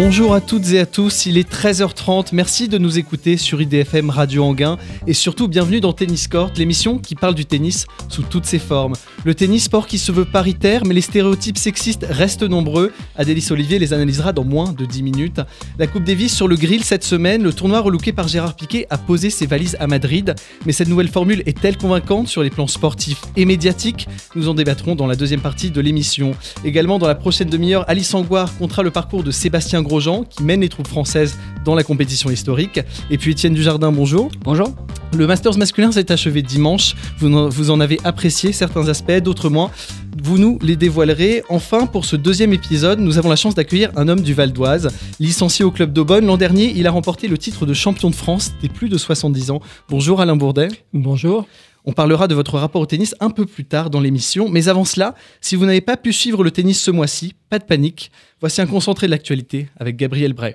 Bonjour 0.00 0.32
à 0.32 0.40
toutes 0.40 0.70
et 0.70 0.78
à 0.78 0.86
tous, 0.86 1.26
il 1.26 1.38
est 1.38 1.52
13h30, 1.52 2.28
merci 2.30 2.68
de 2.68 2.78
nous 2.78 3.00
écouter 3.00 3.36
sur 3.36 3.60
IDFM 3.60 4.10
Radio 4.10 4.44
Anguin 4.44 4.78
et 5.08 5.12
surtout 5.12 5.48
bienvenue 5.48 5.80
dans 5.80 5.92
Tennis 5.92 6.28
Court, 6.28 6.52
l'émission 6.56 6.98
qui 6.98 7.16
parle 7.16 7.34
du 7.34 7.44
tennis 7.46 7.84
sous 8.08 8.22
toutes 8.22 8.46
ses 8.46 8.60
formes. 8.60 8.94
Le 9.24 9.34
tennis, 9.34 9.64
sport 9.64 9.88
qui 9.88 9.98
se 9.98 10.12
veut 10.12 10.24
paritaire, 10.24 10.84
mais 10.86 10.94
les 10.94 11.00
stéréotypes 11.00 11.58
sexistes 11.58 12.06
restent 12.08 12.44
nombreux. 12.44 12.92
Adélis 13.16 13.48
Olivier 13.50 13.80
les 13.80 13.92
analysera 13.92 14.32
dans 14.32 14.44
moins 14.44 14.72
de 14.72 14.84
10 14.84 15.02
minutes. 15.02 15.40
La 15.80 15.88
Coupe 15.88 16.04
Davis 16.04 16.32
sur 16.32 16.46
le 16.46 16.54
grill 16.54 16.84
cette 16.84 17.02
semaine, 17.02 17.42
le 17.42 17.52
tournoi 17.52 17.80
relooké 17.80 18.12
par 18.12 18.28
Gérard 18.28 18.54
Piquet 18.54 18.86
a 18.90 18.98
posé 18.98 19.30
ses 19.30 19.46
valises 19.46 19.76
à 19.80 19.88
Madrid, 19.88 20.36
mais 20.64 20.72
cette 20.72 20.88
nouvelle 20.88 21.08
formule 21.08 21.42
est-elle 21.44 21.76
convaincante 21.76 22.28
sur 22.28 22.44
les 22.44 22.50
plans 22.50 22.68
sportifs 22.68 23.22
et 23.34 23.44
médiatiques? 23.44 24.06
Nous 24.36 24.48
en 24.48 24.54
débattrons 24.54 24.94
dans 24.94 25.08
la 25.08 25.16
deuxième 25.16 25.40
partie 25.40 25.72
de 25.72 25.80
l'émission. 25.80 26.36
Également 26.64 27.00
dans 27.00 27.08
la 27.08 27.16
prochaine 27.16 27.50
demi-heure, 27.50 27.84
Alice 27.88 28.14
Angoire 28.14 28.56
comptera 28.58 28.84
le 28.84 28.92
parcours 28.92 29.24
de 29.24 29.32
Sébastien 29.32 29.82
Grosjean 29.88 30.24
qui 30.24 30.44
mène 30.44 30.60
les 30.60 30.68
troupes 30.68 30.86
françaises 30.86 31.36
dans 31.64 31.74
la 31.74 31.82
compétition 31.82 32.30
historique. 32.30 32.80
Et 33.10 33.18
puis 33.18 33.32
Étienne 33.32 33.54
Dujardin, 33.54 33.90
bonjour. 33.90 34.30
Bonjour. 34.42 34.68
Le 35.16 35.26
Masters 35.26 35.56
masculin 35.56 35.90
s'est 35.90 36.12
achevé 36.12 36.42
dimanche. 36.42 36.94
Vous 37.18 37.32
en, 37.34 37.48
vous 37.48 37.70
en 37.70 37.80
avez 37.80 37.98
apprécié 38.04 38.52
certains 38.52 38.88
aspects, 38.88 39.18
d'autres 39.22 39.48
moins. 39.48 39.70
Vous 40.22 40.38
nous 40.38 40.58
les 40.60 40.76
dévoilerez. 40.76 41.42
Enfin, 41.48 41.86
pour 41.86 42.04
ce 42.04 42.16
deuxième 42.16 42.52
épisode, 42.52 43.00
nous 43.00 43.18
avons 43.18 43.30
la 43.30 43.36
chance 43.36 43.54
d'accueillir 43.54 43.90
un 43.96 44.08
homme 44.08 44.20
du 44.20 44.34
Val 44.34 44.52
d'Oise. 44.52 44.90
Licencié 45.18 45.64
au 45.64 45.70
club 45.70 45.92
d'Aubonne, 45.92 46.26
l'an 46.26 46.36
dernier, 46.36 46.72
il 46.76 46.86
a 46.86 46.90
remporté 46.90 47.26
le 47.26 47.38
titre 47.38 47.66
de 47.66 47.74
champion 47.74 48.10
de 48.10 48.14
France 48.14 48.52
des 48.60 48.68
plus 48.68 48.88
de 48.88 48.98
70 48.98 49.50
ans. 49.50 49.60
Bonjour 49.88 50.20
Alain 50.20 50.36
Bourdet. 50.36 50.68
Bonjour. 50.92 51.46
On 51.88 51.92
parlera 51.92 52.28
de 52.28 52.34
votre 52.34 52.58
rapport 52.58 52.82
au 52.82 52.86
tennis 52.86 53.14
un 53.18 53.30
peu 53.30 53.46
plus 53.46 53.64
tard 53.64 53.88
dans 53.88 54.00
l'émission. 54.00 54.50
Mais 54.50 54.68
avant 54.68 54.84
cela, 54.84 55.14
si 55.40 55.56
vous 55.56 55.64
n'avez 55.64 55.80
pas 55.80 55.96
pu 55.96 56.12
suivre 56.12 56.44
le 56.44 56.50
tennis 56.50 56.78
ce 56.78 56.90
mois-ci, 56.90 57.32
pas 57.48 57.58
de 57.58 57.64
panique. 57.64 58.10
Voici 58.40 58.60
un 58.60 58.66
concentré 58.66 59.06
de 59.06 59.12
l'actualité 59.12 59.68
avec 59.80 59.96
Gabriel 59.96 60.34
Bray. 60.34 60.54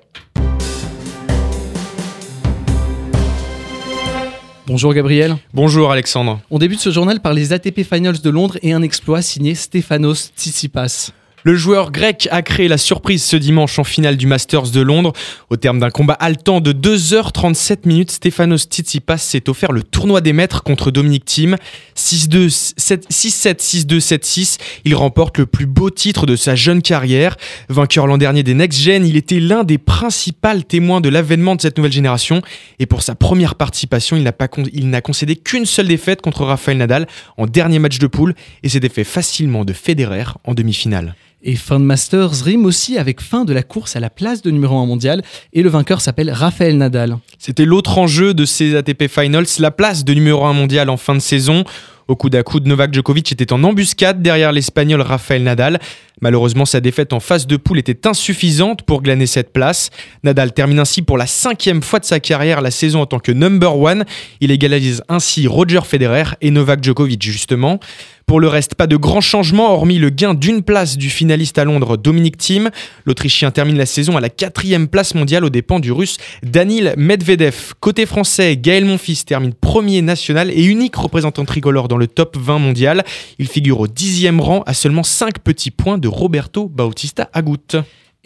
Bonjour 4.68 4.94
Gabriel. 4.94 5.34
Bonjour 5.52 5.90
Alexandre. 5.90 6.40
On 6.52 6.58
débute 6.58 6.78
ce 6.78 6.90
journal 6.90 7.18
par 7.18 7.34
les 7.34 7.52
ATP 7.52 7.82
Finals 7.82 8.20
de 8.20 8.30
Londres 8.30 8.56
et 8.62 8.72
un 8.72 8.82
exploit 8.82 9.20
signé 9.20 9.56
Stefanos 9.56 10.30
Tsitsipas. 10.36 11.10
Le 11.46 11.56
joueur 11.56 11.92
grec 11.92 12.26
a 12.30 12.40
créé 12.40 12.68
la 12.68 12.78
surprise 12.78 13.22
ce 13.22 13.36
dimanche 13.36 13.78
en 13.78 13.84
finale 13.84 14.16
du 14.16 14.26
Masters 14.26 14.70
de 14.70 14.80
Londres. 14.80 15.12
Au 15.50 15.56
terme 15.56 15.78
d'un 15.78 15.90
combat 15.90 16.14
haletant 16.14 16.62
de 16.62 16.72
2h37 16.72 17.80
minutes, 17.84 18.12
Stefanos 18.12 18.62
Tsitsipas 18.62 19.18
s'est 19.18 19.50
offert 19.50 19.70
le 19.70 19.82
tournoi 19.82 20.22
des 20.22 20.32
maîtres 20.32 20.62
contre 20.62 20.90
Dominic 20.90 21.26
Thiem. 21.26 21.58
6-2, 21.98 22.48
6-7, 22.78 23.58
6-2, 23.58 24.00
7-6. 24.00 24.58
Il 24.86 24.94
remporte 24.94 25.36
le 25.36 25.44
plus 25.44 25.66
beau 25.66 25.90
titre 25.90 26.24
de 26.24 26.34
sa 26.34 26.54
jeune 26.54 26.80
carrière. 26.80 27.36
Vainqueur 27.68 28.06
l'an 28.06 28.16
dernier 28.16 28.42
des 28.42 28.54
Next 28.54 28.80
Gen, 28.80 29.04
il 29.04 29.18
était 29.18 29.38
l'un 29.38 29.64
des 29.64 29.76
principaux 29.76 30.62
témoins 30.66 31.02
de 31.02 31.10
l'avènement 31.10 31.56
de 31.56 31.60
cette 31.60 31.76
nouvelle 31.76 31.92
génération. 31.92 32.40
Et 32.78 32.86
pour 32.86 33.02
sa 33.02 33.14
première 33.14 33.54
participation, 33.56 34.16
il 34.16 34.22
n'a, 34.22 34.32
il 34.72 34.88
n'a 34.88 35.02
concédé 35.02 35.36
qu'une 35.36 35.66
seule 35.66 35.88
défaite 35.88 36.22
contre 36.22 36.44
Rafael 36.44 36.78
Nadal 36.78 37.06
en 37.36 37.44
dernier 37.46 37.80
match 37.80 37.98
de 37.98 38.06
poule 38.06 38.34
et 38.62 38.70
s'est 38.70 38.80
défait 38.80 39.04
facilement 39.04 39.66
de 39.66 39.74
Federer 39.74 40.24
en 40.44 40.54
demi-finale. 40.54 41.14
Et 41.46 41.56
fin 41.56 41.78
de 41.78 41.84
Masters 41.84 42.42
rime 42.42 42.64
aussi 42.64 42.96
avec 42.96 43.20
fin 43.20 43.44
de 43.44 43.52
la 43.52 43.62
course 43.62 43.96
à 43.96 44.00
la 44.00 44.08
place 44.08 44.40
de 44.40 44.50
numéro 44.50 44.78
1 44.78 44.86
mondial. 44.86 45.22
Et 45.52 45.62
le 45.62 45.68
vainqueur 45.68 46.00
s'appelle 46.00 46.30
Raphaël 46.30 46.78
Nadal. 46.78 47.18
C'était 47.38 47.66
l'autre 47.66 47.98
enjeu 47.98 48.32
de 48.32 48.46
ces 48.46 48.74
ATP 48.74 49.08
Finals, 49.08 49.44
la 49.58 49.70
place 49.70 50.06
de 50.06 50.14
numéro 50.14 50.46
1 50.46 50.54
mondial 50.54 50.88
en 50.88 50.96
fin 50.96 51.14
de 51.14 51.20
saison. 51.20 51.64
Au 52.08 52.16
coup 52.16 52.30
d'à 52.30 52.42
coude, 52.42 52.66
Novak 52.66 52.94
Djokovic 52.94 53.30
était 53.30 53.52
en 53.52 53.62
embuscade 53.62 54.22
derrière 54.22 54.52
l'Espagnol 54.52 55.02
Rafael 55.02 55.42
Nadal. 55.42 55.80
Malheureusement, 56.24 56.64
sa 56.64 56.80
défaite 56.80 57.12
en 57.12 57.20
phase 57.20 57.46
de 57.46 57.58
poule 57.58 57.78
était 57.78 58.06
insuffisante 58.06 58.80
pour 58.80 59.02
glaner 59.02 59.26
cette 59.26 59.52
place. 59.52 59.90
Nadal 60.22 60.54
termine 60.54 60.78
ainsi 60.78 61.02
pour 61.02 61.18
la 61.18 61.26
cinquième 61.26 61.82
fois 61.82 61.98
de 61.98 62.06
sa 62.06 62.18
carrière 62.18 62.62
la 62.62 62.70
saison 62.70 63.02
en 63.02 63.06
tant 63.06 63.18
que 63.18 63.30
number 63.30 63.78
one. 63.78 64.06
Il 64.40 64.50
égalise 64.50 65.02
ainsi 65.10 65.46
Roger 65.46 65.80
Federer 65.84 66.34
et 66.40 66.50
Novak 66.50 66.82
Djokovic 66.82 67.22
justement. 67.22 67.78
Pour 68.26 68.40
le 68.40 68.48
reste, 68.48 68.74
pas 68.74 68.86
de 68.86 68.96
grands 68.96 69.20
changements 69.20 69.74
hormis 69.74 69.98
le 69.98 70.08
gain 70.08 70.32
d'une 70.32 70.62
place 70.62 70.96
du 70.96 71.10
finaliste 71.10 71.58
à 71.58 71.64
Londres 71.64 71.98
Dominic 71.98 72.38
Thiem. 72.38 72.70
L'Autrichien 73.04 73.50
termine 73.50 73.76
la 73.76 73.84
saison 73.84 74.16
à 74.16 74.20
la 74.22 74.30
quatrième 74.30 74.88
place 74.88 75.14
mondiale 75.14 75.44
aux 75.44 75.50
dépens 75.50 75.78
du 75.78 75.92
Russe 75.92 76.16
Danil 76.42 76.94
Medvedev. 76.96 77.74
Côté 77.80 78.06
français, 78.06 78.56
Gaël 78.56 78.86
Monfils 78.86 79.26
termine 79.26 79.52
premier 79.52 80.00
national 80.00 80.50
et 80.50 80.64
unique 80.64 80.96
représentant 80.96 81.44
tricolore 81.44 81.86
dans 81.86 81.98
le 81.98 82.06
top 82.06 82.38
20 82.38 82.58
mondial. 82.60 83.04
Il 83.38 83.46
figure 83.46 83.80
au 83.80 83.88
dixième 83.88 84.40
rang 84.40 84.62
à 84.64 84.72
seulement 84.72 85.02
5 85.02 85.40
petits 85.40 85.70
points 85.70 85.98
de 85.98 86.08
Roberto 86.14 86.68
Bautista 86.68 87.28
Agut. 87.32 87.76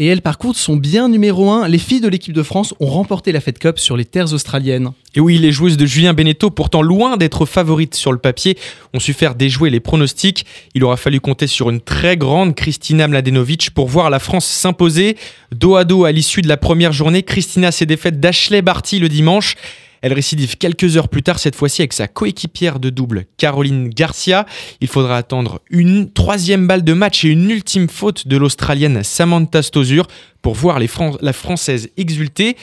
Et 0.01 0.07
elles 0.07 0.23
parcourent 0.23 0.55
son 0.55 0.77
bien 0.77 1.09
numéro 1.09 1.51
1. 1.51 1.67
Les 1.67 1.79
filles 1.79 2.01
de 2.01 2.09
l'équipe 2.09 2.33
de 2.33 2.45
France 2.45 2.73
ont 2.79 2.87
remporté 2.87 3.33
la 3.33 3.41
Fed 3.41 3.59
Cup 3.59 3.81
sur 3.81 3.97
les 3.97 4.05
terres 4.05 4.33
australiennes. 4.33 4.93
Et 5.17 5.21
oui, 5.21 5.39
les 5.39 5.51
joueuses 5.51 5.77
de 5.77 5.87
Julien 5.87 6.15
Beneteau, 6.15 6.51
pourtant 6.51 6.83
loin 6.83 7.17
d'être 7.17 7.47
favorites 7.47 7.97
sur 7.97 8.13
le 8.13 8.19
papier, 8.19 8.57
ont 8.95 9.01
su 9.01 9.13
faire 9.13 9.35
déjouer 9.35 9.71
les 9.71 9.81
pronostics. 9.81 10.47
Il 10.75 10.85
aura 10.85 10.97
fallu 10.97 11.19
compter 11.21 11.49
sur 11.49 11.69
une 11.69 11.81
très 11.81 12.17
grande 12.17 12.55
Kristina 12.55 13.09
Mladenovic 13.09 13.71
pour 13.71 13.89
voir 13.89 14.09
la 14.09 14.21
France 14.21 14.47
s'imposer. 14.47 15.17
Dos 15.51 15.75
à 15.75 15.85
dos 15.85 16.05
à 16.05 16.13
l'issue 16.13 16.43
de 16.43 16.49
la 16.49 16.59
première 16.59 16.93
journée, 16.93 17.25
Kristina 17.25 17.73
s'est 17.73 17.87
défaite 17.87 18.21
d'Ashley 18.21 18.63
Barty 18.63 19.01
le 19.01 19.09
dimanche. 19.09 19.57
Elle 20.03 20.13
récidive 20.13 20.57
quelques 20.57 20.97
heures 20.97 21.09
plus 21.09 21.23
tard, 21.23 21.39
cette 21.39 21.57
fois-ci 21.57 21.83
avec 21.83 21.93
sa 21.93 22.09
coéquipière 22.09 22.79
de 22.79 22.91
double, 22.91 23.27
Caroline 23.37 23.89
Garcia. 23.89 24.47
Il 24.81 24.89
faudra 24.89 25.17
attendre 25.17 25.61
une 25.71 26.13
troisième 26.13 26.67
balle 26.67 26.85
de 26.85 26.93
match 26.93 27.25
et 27.25 27.29
une 27.29 27.51
ultime 27.51 27.89
faute 27.89 28.29
de 28.29 28.37
l'Australienne 28.37 29.03
Samantha 29.03 29.63
Stosur 29.63 30.07
pour 30.43 30.55
voir 30.55 30.79
la 30.79 31.33
Française 31.33 31.91
exulter. 31.97 32.57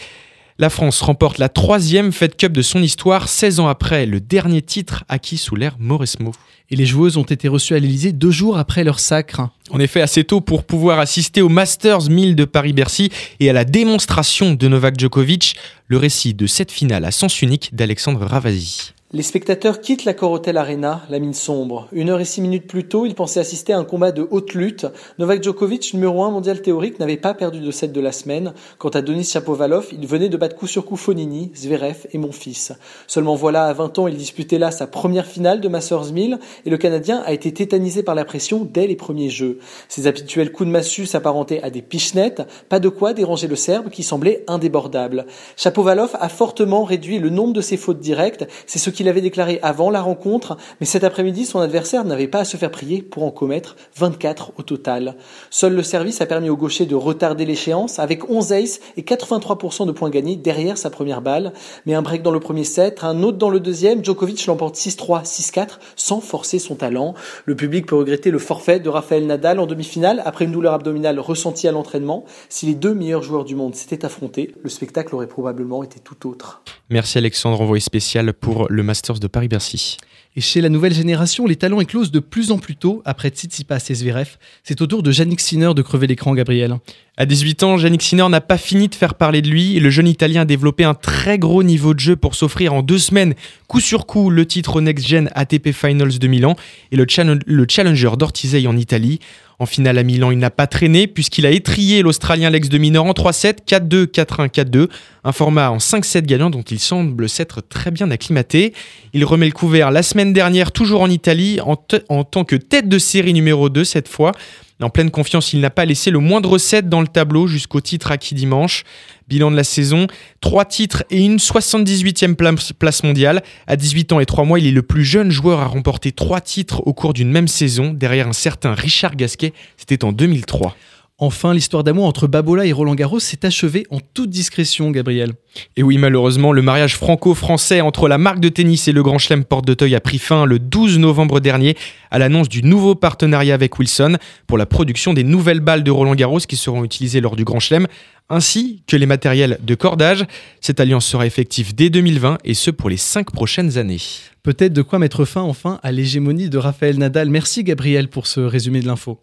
La 0.58 0.70
France 0.70 1.02
remporte 1.02 1.38
la 1.38 1.50
troisième 1.50 2.14
Fed 2.14 2.38
Cup 2.38 2.54
de 2.54 2.62
son 2.62 2.82
histoire, 2.82 3.28
16 3.28 3.60
ans 3.60 3.68
après 3.68 4.06
le 4.06 4.22
dernier 4.22 4.62
titre 4.62 5.04
acquis 5.10 5.38
sous 5.38 5.58
l'ère 5.58 5.76
Mauresmo. 5.80 6.32
Et 6.70 6.78
les 6.78 6.86
joueuses 6.86 7.18
ont 7.18 7.24
été 7.24 7.50
reçues 7.50 7.76
à 7.76 7.80
l'Elysée 7.80 8.14
deux 8.14 8.32
jours 8.32 8.58
après 8.58 8.86
leur 8.86 9.02
sacre. 9.02 9.50
En 9.70 9.82
effet, 9.82 10.00
assez 10.00 10.24
tôt 10.24 10.40
pour 10.40 10.64
pouvoir 10.64 11.00
assister 11.00 11.42
au 11.42 11.50
Masters 11.50 12.10
1000 12.10 12.38
de 12.38 12.46
Paris-Bercy 12.46 13.10
et 13.42 13.50
à 13.50 13.54
la 13.54 13.66
démonstration 13.66 14.54
de 14.54 14.68
Novak 14.70 14.98
Djokovic, 14.98 15.58
le 15.88 15.98
récit 15.98 16.34
de 16.34 16.48
cette 16.48 16.72
finale 16.72 17.04
à 17.04 17.12
sens 17.12 17.42
unique 17.42 17.76
d'Alexandre 17.76 18.26
Ravasi. 18.26 18.94
Les 19.16 19.24
spectateurs 19.24 19.80
quittent 19.80 20.04
la 20.04 20.14
Corotel 20.14 20.58
Arena, 20.58 21.04
la 21.10 21.20
mine 21.20 21.34
sombre. 21.34 21.88
Une 21.94 22.10
heure 22.10 22.20
et 22.20 22.26
six 22.26 22.42
minutes 22.42 22.68
plus 22.68 22.86
tôt, 22.86 23.06
ils 23.06 23.16
pensaient 23.16 23.40
assister 23.40 23.72
à 23.72 23.78
un 23.78 23.86
combat 23.86 24.12
de 24.12 24.28
haute 24.30 24.54
lutte. 24.54 24.88
Novak 25.20 25.42
Djokovic, 25.42 25.94
numéro 25.94 26.26
un 26.26 26.32
mondial 26.32 26.62
théorique, 26.62 27.00
n'avait 27.00 27.16
pas 27.16 27.34
perdu 27.34 27.62
de 27.62 27.72
set 27.72 27.94
de 27.94 28.02
la 28.02 28.12
semaine. 28.12 28.54
Quant 28.78 28.90
à 28.90 29.02
Denis 29.02 29.24
Chapovalov, 29.24 29.88
il 29.94 30.06
venait 30.06 30.28
de 30.28 30.36
battre 30.36 30.58
coup 30.58 30.68
sur 30.68 30.84
coup 30.84 30.98
Fonini, 30.98 31.50
Zverev 31.56 32.08
et 32.12 32.18
Monfils. 32.18 32.74
Seulement 33.08 33.36
voilà, 33.36 33.68
à 33.68 33.72
20 33.74 34.00
ans, 34.00 34.08
il 34.08 34.18
disputait 34.18 34.60
là 34.60 34.70
sa 34.70 34.86
première 34.86 35.28
finale 35.28 35.62
de 35.62 35.70
Masters 35.70 36.12
1000 36.12 36.38
et 36.66 36.70
le 36.70 36.78
Canadien 36.78 37.24
a 37.26 37.32
été 37.32 37.54
tétanisé 37.54 38.04
par 38.04 38.16
la 38.16 38.26
pression 38.26 38.68
dès 38.70 38.86
les 38.86 38.98
premiers 38.98 39.30
jeux. 39.30 39.60
Ses 39.88 40.08
habituels 40.08 40.52
coups 40.52 40.68
de 40.68 40.74
massue 40.74 41.06
s'apparentaient 41.06 41.64
à 41.64 41.70
des 41.70 41.82
pichenettes, 41.82 42.42
pas 42.68 42.82
de 42.82 42.90
quoi 42.90 43.14
déranger 43.14 43.48
le 43.48 43.56
Serbe 43.56 43.92
qui 43.92 44.04
semblait 44.04 44.44
indébordable. 44.48 45.26
Chapovalov 45.56 46.18
a 46.20 46.28
fortement 46.28 46.84
réduit 46.84 47.20
le 47.20 47.30
nombre 47.30 47.54
de 47.54 47.62
ses 47.62 47.78
fautes 47.78 48.02
directes, 48.02 48.46
c'est 48.68 48.78
ce 48.78 48.90
qu'il 49.06 49.12
avait 49.12 49.22
déclaré 49.22 49.60
avant 49.62 49.92
la 49.92 50.02
rencontre, 50.02 50.58
mais 50.80 50.88
cet 50.88 51.04
après-midi, 51.04 51.46
son 51.46 51.60
adversaire 51.60 52.06
n'avait 52.06 52.28
pas 52.28 52.40
à 52.40 52.44
se 52.44 52.58
faire 52.58 52.72
prier 52.72 53.04
pour 53.04 53.24
en 53.24 53.30
commettre 53.30 53.76
24 53.98 54.54
au 54.58 54.64
total. 54.64 55.16
Seul 55.52 55.76
le 55.76 55.84
service 55.84 56.22
a 56.22 56.26
permis 56.26 56.50
au 56.50 56.58
gaucher 56.58 56.88
de 56.88 56.96
retarder 56.96 57.46
l'échéance 57.46 58.00
avec 58.00 58.32
11 58.32 58.52
aces 58.54 58.80
et 58.98 59.04
83% 59.04 59.86
de 59.86 59.92
points 59.92 60.10
gagnés 60.10 60.38
derrière 60.38 60.80
sa 60.80 60.90
première 60.90 61.22
balle. 61.22 61.54
Mais 61.86 61.94
un 61.94 62.02
break 62.02 62.24
dans 62.24 62.32
le 62.32 62.40
premier 62.40 62.64
set, 62.64 63.04
un 63.04 63.22
autre 63.22 63.38
dans 63.38 63.52
le 63.52 63.60
deuxième, 63.60 64.04
Djokovic 64.04 64.44
l'emporte 64.48 64.76
6-3, 64.76 65.24
6-4 65.24 65.78
sans 65.96 66.20
forcer 66.20 66.58
son 66.58 66.74
talent. 66.74 67.14
Le 67.46 67.56
public 67.56 67.86
peut 67.86 67.96
regretter 67.98 68.32
le 68.32 68.40
forfait 68.40 68.80
de 68.80 68.90
Rafael 68.90 69.28
Nadal 69.28 69.60
en 69.60 69.68
demi-finale 69.68 70.24
après 70.26 70.46
une 70.46 70.52
douleur 70.52 70.74
abdominale 70.74 71.20
ressentie 71.20 71.68
à 71.68 71.72
l'entraînement. 71.72 72.26
Si 72.50 72.66
les 72.66 72.74
deux 72.74 72.96
meilleurs 72.96 73.22
joueurs 73.22 73.46
du 73.46 73.56
monde 73.56 73.76
s'étaient 73.76 74.04
affrontés, 74.04 74.56
le 74.64 74.70
spectacle 74.72 75.14
aurait 75.14 75.28
probablement 75.28 75.84
été 75.84 76.00
tout 76.00 76.28
autre. 76.28 76.64
Merci 76.90 77.20
Alexandre, 77.20 77.62
envoyé 77.62 77.82
spécial 77.82 78.34
pour 78.34 78.68
le 78.70 78.84
Masters 78.96 79.20
de 79.20 79.28
Paris-Bercy. 79.28 79.98
Et 80.38 80.42
chez 80.42 80.62
la 80.62 80.70
nouvelle 80.70 80.94
génération, 80.94 81.46
les 81.48 81.58
talents 81.58 81.82
éclosent 81.82 82.12
de 82.12 82.20
plus 82.22 82.52
en 82.52 82.58
plus 82.60 82.78
tôt 82.78 83.02
après 83.04 83.28
Tsitsipas 83.30 83.86
et 83.90 83.94
Zverev. 83.94 84.38
C'est 84.64 84.82
au 84.82 84.88
tour 84.88 85.04
de 85.04 85.12
Yannick 85.12 85.42
Sinner 85.42 85.74
de 85.76 85.82
crever 85.82 86.08
l'écran, 86.08 86.34
Gabriel. 86.34 86.78
À 87.18 87.26
18 87.26 87.64
ans, 87.64 87.78
Yannick 87.78 88.02
Sinner 88.02 88.28
n'a 88.30 88.40
pas 88.40 88.58
fini 88.58 88.88
de 88.88 88.96
faire 88.96 89.16
parler 89.16 89.42
de 89.42 89.50
lui 89.50 89.76
et 89.76 89.82
le 89.82 89.90
jeune 89.90 90.08
Italien 90.08 90.42
a 90.42 90.46
développé 90.46 90.86
un 90.86 90.94
très 90.94 91.38
gros 91.40 91.62
niveau 91.64 91.94
de 91.94 92.00
jeu 92.00 92.16
pour 92.16 92.36
s'offrir 92.36 92.74
en 92.74 92.82
deux 92.84 93.00
semaines, 93.00 93.34
coup 93.68 93.82
sur 93.82 94.06
coup, 94.06 94.30
le 94.30 94.46
titre 94.46 94.80
Next 94.80 95.06
Gen 95.06 95.30
ATP 95.36 95.72
Finals 95.74 96.18
de 96.20 96.28
Milan 96.28 96.56
et 96.94 96.96
le, 96.96 97.06
challenge- 97.08 97.42
le 97.46 97.66
Challenger 97.68 98.12
d'Ortisei 98.18 98.66
en 98.68 98.78
Italie. 98.78 99.20
En 99.58 99.66
finale 99.66 99.98
à 99.98 100.04
Milan, 100.04 100.32
il 100.32 100.38
n'a 100.38 100.50
pas 100.50 100.68
traîné 100.68 101.08
puisqu'il 101.08 101.46
a 101.46 101.52
étrié 101.52 102.02
l'Australien 102.02 102.50
Lex 102.50 102.70
de 102.70 102.78
Minor 102.78 103.06
en 103.06 103.12
3-7, 103.12 103.60
4-2, 103.68 104.06
4-1, 104.06 104.50
4-2. 104.50 104.90
Un 105.24 105.32
format 105.32 105.72
en 105.72 105.78
5-7 105.78 106.22
gagnant 106.22 106.50
dont 106.50 106.62
il 106.62 106.80
semble 106.80 107.30
s'être 107.30 107.62
très 107.62 107.92
bien 107.92 108.12
acclimaté. 108.12 108.74
Il 109.14 109.24
remet 109.24 109.46
le 109.46 109.54
couvert 109.54 109.92
la 109.92 110.04
semaine 110.04 110.34
dernière, 110.34 110.72
toujours 110.72 111.02
en 111.02 111.10
Italie, 111.10 111.60
en, 111.62 111.78
en 112.10 112.24
tant 112.24 112.44
que 112.44 112.56
tête 112.56 112.90
de 112.90 113.00
série 113.00 113.34
numéro 113.34 113.70
2 113.70 113.84
cette 113.84 114.08
fois. 114.08 114.34
En 114.82 114.90
pleine 114.90 115.10
confiance, 115.10 115.54
il 115.54 115.62
n'a 115.62 115.70
pas 115.70 115.86
laissé 115.86 116.12
le 116.12 116.20
moindre 116.20 116.58
set 116.58 116.90
dans 116.90 117.00
le 117.00 117.08
tableau 117.08 117.48
jusqu'au 117.48 117.80
titre 117.80 118.12
acquis 118.12 118.36
dimanche. 118.36 118.84
Bilan 119.30 119.50
de 119.50 119.56
la 119.56 119.64
saison, 119.64 120.06
3 120.42 120.66
titres 120.66 121.04
et 121.10 121.24
une 121.24 121.38
78e 121.38 122.36
place 122.78 123.04
mondiale. 123.04 123.42
À 123.68 123.78
18 123.78 124.12
ans 124.12 124.20
et 124.20 124.26
3 124.26 124.44
mois, 124.44 124.60
il 124.60 124.68
est 124.68 124.72
le 124.72 124.84
plus 124.84 125.06
jeune 125.06 125.32
joueur 125.32 125.62
à 125.62 125.66
remporter 125.66 126.12
3 126.12 126.42
titres 126.42 126.86
au 126.86 126.94
cours 126.94 127.14
d'une 127.14 127.32
même 127.32 127.48
saison, 127.48 127.94
derrière 127.94 128.28
un 128.28 128.34
certain 128.34 128.74
Richard 128.74 129.16
Gasquet, 129.16 129.54
c'était 129.78 130.04
en 130.04 130.12
2003. 130.12 130.76
Enfin, 131.18 131.54
l'histoire 131.54 131.86
d'amour 131.86 132.08
entre 132.08 132.28
Babola 132.28 132.66
et 132.66 132.74
Roland 132.74 132.94
Garros 132.94 133.22
s'est 133.22 133.46
achevée 133.46 133.88
en 133.90 134.00
toute 134.14 134.30
discrétion, 134.30 134.92
Gabriel. 134.92 135.32
Et 135.78 135.84
oui, 135.84 135.98
malheureusement, 135.98 136.52
le 136.52 136.62
mariage 136.62 136.98
franco-français 136.98 137.80
entre 137.80 138.10
la 138.10 138.18
marque 138.18 138.42
de 138.42 138.50
tennis 138.50 138.90
et 138.90 138.92
le 138.92 139.02
Grand 139.02 139.18
Chelem 139.18 139.46
Porte 139.46 139.66
d'Auteuil 139.66 139.96
a 139.96 140.02
pris 140.02 140.20
fin 140.20 140.44
le 140.44 140.60
12 140.60 141.00
novembre 141.00 141.40
dernier 141.40 141.78
à 142.12 142.20
l'annonce 142.20 142.50
du 142.50 142.64
nouveau 142.64 142.96
partenariat 142.96 143.54
avec 143.54 143.80
Wilson 143.80 144.18
pour 144.46 144.58
la 144.58 144.66
production 144.66 145.14
des 145.14 145.24
nouvelles 145.24 145.62
balles 145.62 145.84
de 145.86 145.92
Roland 145.92 146.16
Garros 146.16 146.40
qui 146.40 146.58
seront 146.58 146.84
utilisées 146.84 147.22
lors 147.22 147.38
du 147.38 147.46
Grand 147.46 147.62
Chelem, 147.62 147.88
ainsi 148.28 148.84
que 148.86 148.98
les 148.98 149.06
matériels 149.06 149.58
de 149.64 149.76
cordage. 149.76 150.26
Cette 150.60 150.82
alliance 150.82 151.06
sera 151.06 151.26
effective 151.26 151.74
dès 151.74 151.90
2020 151.90 152.40
et 152.44 152.54
ce 152.54 152.72
pour 152.72 152.90
les 152.90 152.98
cinq 152.98 153.32
prochaines 153.32 153.78
années. 153.78 154.02
Peut-être 154.44 154.74
de 154.74 154.82
quoi 154.82 155.00
mettre 155.00 155.24
fin 155.24 155.44
enfin 155.44 155.80
à 155.82 155.94
l'hégémonie 155.94 156.50
de 156.50 156.58
Raphaël 156.58 156.98
Nadal. 156.98 157.30
Merci 157.30 157.64
Gabriel 157.64 158.10
pour 158.10 158.28
ce 158.28 158.42
résumé 158.42 158.82
de 158.82 158.88
l'info 158.88 159.18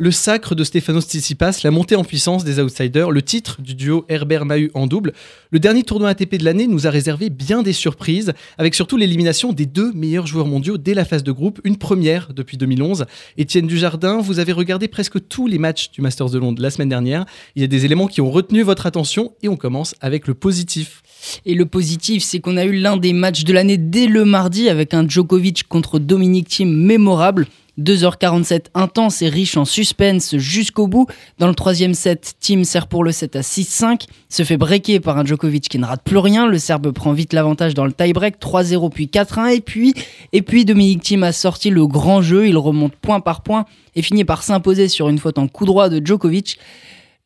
le 0.00 0.10
sacre 0.10 0.54
de 0.54 0.64
Stefanos 0.64 1.04
Tsitsipas, 1.04 1.60
la 1.62 1.70
montée 1.70 1.94
en 1.94 2.04
puissance 2.04 2.42
des 2.42 2.58
outsiders, 2.58 3.10
le 3.10 3.20
titre 3.20 3.60
du 3.60 3.74
duo 3.74 4.06
Herbert-Mahut 4.08 4.70
en 4.72 4.86
double. 4.86 5.12
Le 5.50 5.58
dernier 5.58 5.82
tournoi 5.82 6.08
ATP 6.08 6.36
de 6.36 6.44
l'année 6.46 6.66
nous 6.66 6.86
a 6.86 6.90
réservé 6.90 7.28
bien 7.28 7.62
des 7.62 7.74
surprises, 7.74 8.32
avec 8.56 8.74
surtout 8.74 8.96
l'élimination 8.96 9.52
des 9.52 9.66
deux 9.66 9.92
meilleurs 9.92 10.26
joueurs 10.26 10.46
mondiaux 10.46 10.78
dès 10.78 10.94
la 10.94 11.04
phase 11.04 11.22
de 11.22 11.32
groupe, 11.32 11.60
une 11.64 11.76
première 11.76 12.32
depuis 12.32 12.56
2011. 12.56 13.04
Étienne 13.36 13.66
Dujardin, 13.66 14.22
vous 14.22 14.38
avez 14.38 14.52
regardé 14.52 14.88
presque 14.88 15.28
tous 15.28 15.46
les 15.46 15.58
matchs 15.58 15.90
du 15.90 16.00
Masters 16.00 16.30
de 16.30 16.38
Londres 16.38 16.62
la 16.62 16.70
semaine 16.70 16.88
dernière. 16.88 17.26
Il 17.54 17.60
y 17.60 17.64
a 17.66 17.68
des 17.68 17.84
éléments 17.84 18.06
qui 18.06 18.22
ont 18.22 18.30
retenu 18.30 18.62
votre 18.62 18.86
attention 18.86 19.34
et 19.42 19.48
on 19.48 19.56
commence 19.56 19.94
avec 20.00 20.26
le 20.26 20.32
positif. 20.32 21.02
Et 21.44 21.54
le 21.54 21.66
positif, 21.66 22.22
c'est 22.22 22.40
qu'on 22.40 22.56
a 22.56 22.64
eu 22.64 22.72
l'un 22.72 22.96
des 22.96 23.12
matchs 23.12 23.44
de 23.44 23.52
l'année 23.52 23.76
dès 23.76 24.06
le 24.06 24.24
mardi 24.24 24.70
avec 24.70 24.94
un 24.94 25.06
Djokovic 25.06 25.68
contre 25.68 25.98
Dominic 25.98 26.48
Thiem 26.48 26.74
mémorable. 26.74 27.46
2h47 27.80 28.66
intense 28.74 29.22
et 29.22 29.28
riche 29.28 29.56
en 29.56 29.64
suspense 29.64 30.36
jusqu'au 30.36 30.86
bout. 30.86 31.06
Dans 31.38 31.48
le 31.48 31.54
troisième 31.54 31.94
set, 31.94 32.34
Team 32.40 32.64
sert 32.64 32.86
pour 32.86 33.04
le 33.04 33.12
7 33.12 33.36
à 33.36 33.40
6-5, 33.40 34.04
se 34.28 34.42
fait 34.42 34.56
breaker 34.56 35.00
par 35.00 35.18
un 35.18 35.24
Djokovic 35.24 35.68
qui 35.68 35.78
ne 35.78 35.86
rate 35.86 36.02
plus 36.04 36.18
rien. 36.18 36.46
Le 36.46 36.58
Serbe 36.58 36.92
prend 36.92 37.12
vite 37.12 37.32
l'avantage 37.32 37.74
dans 37.74 37.86
le 37.86 37.92
tie-break, 37.92 38.38
3-0 38.40 38.90
puis 38.90 39.06
4-1. 39.06 39.54
Et 39.54 39.60
puis, 39.60 39.94
et 40.32 40.42
puis 40.42 40.64
Dominique 40.64 41.02
Thiem 41.02 41.22
a 41.22 41.32
sorti 41.32 41.70
le 41.70 41.86
grand 41.86 42.22
jeu, 42.22 42.46
il 42.46 42.56
remonte 42.56 42.94
point 42.96 43.20
par 43.20 43.42
point 43.42 43.64
et 43.96 44.02
finit 44.02 44.24
par 44.24 44.42
s'imposer 44.42 44.88
sur 44.88 45.08
une 45.08 45.18
faute 45.18 45.38
en 45.38 45.48
coup 45.48 45.64
droit 45.64 45.88
de 45.88 46.04
Djokovic. 46.04 46.58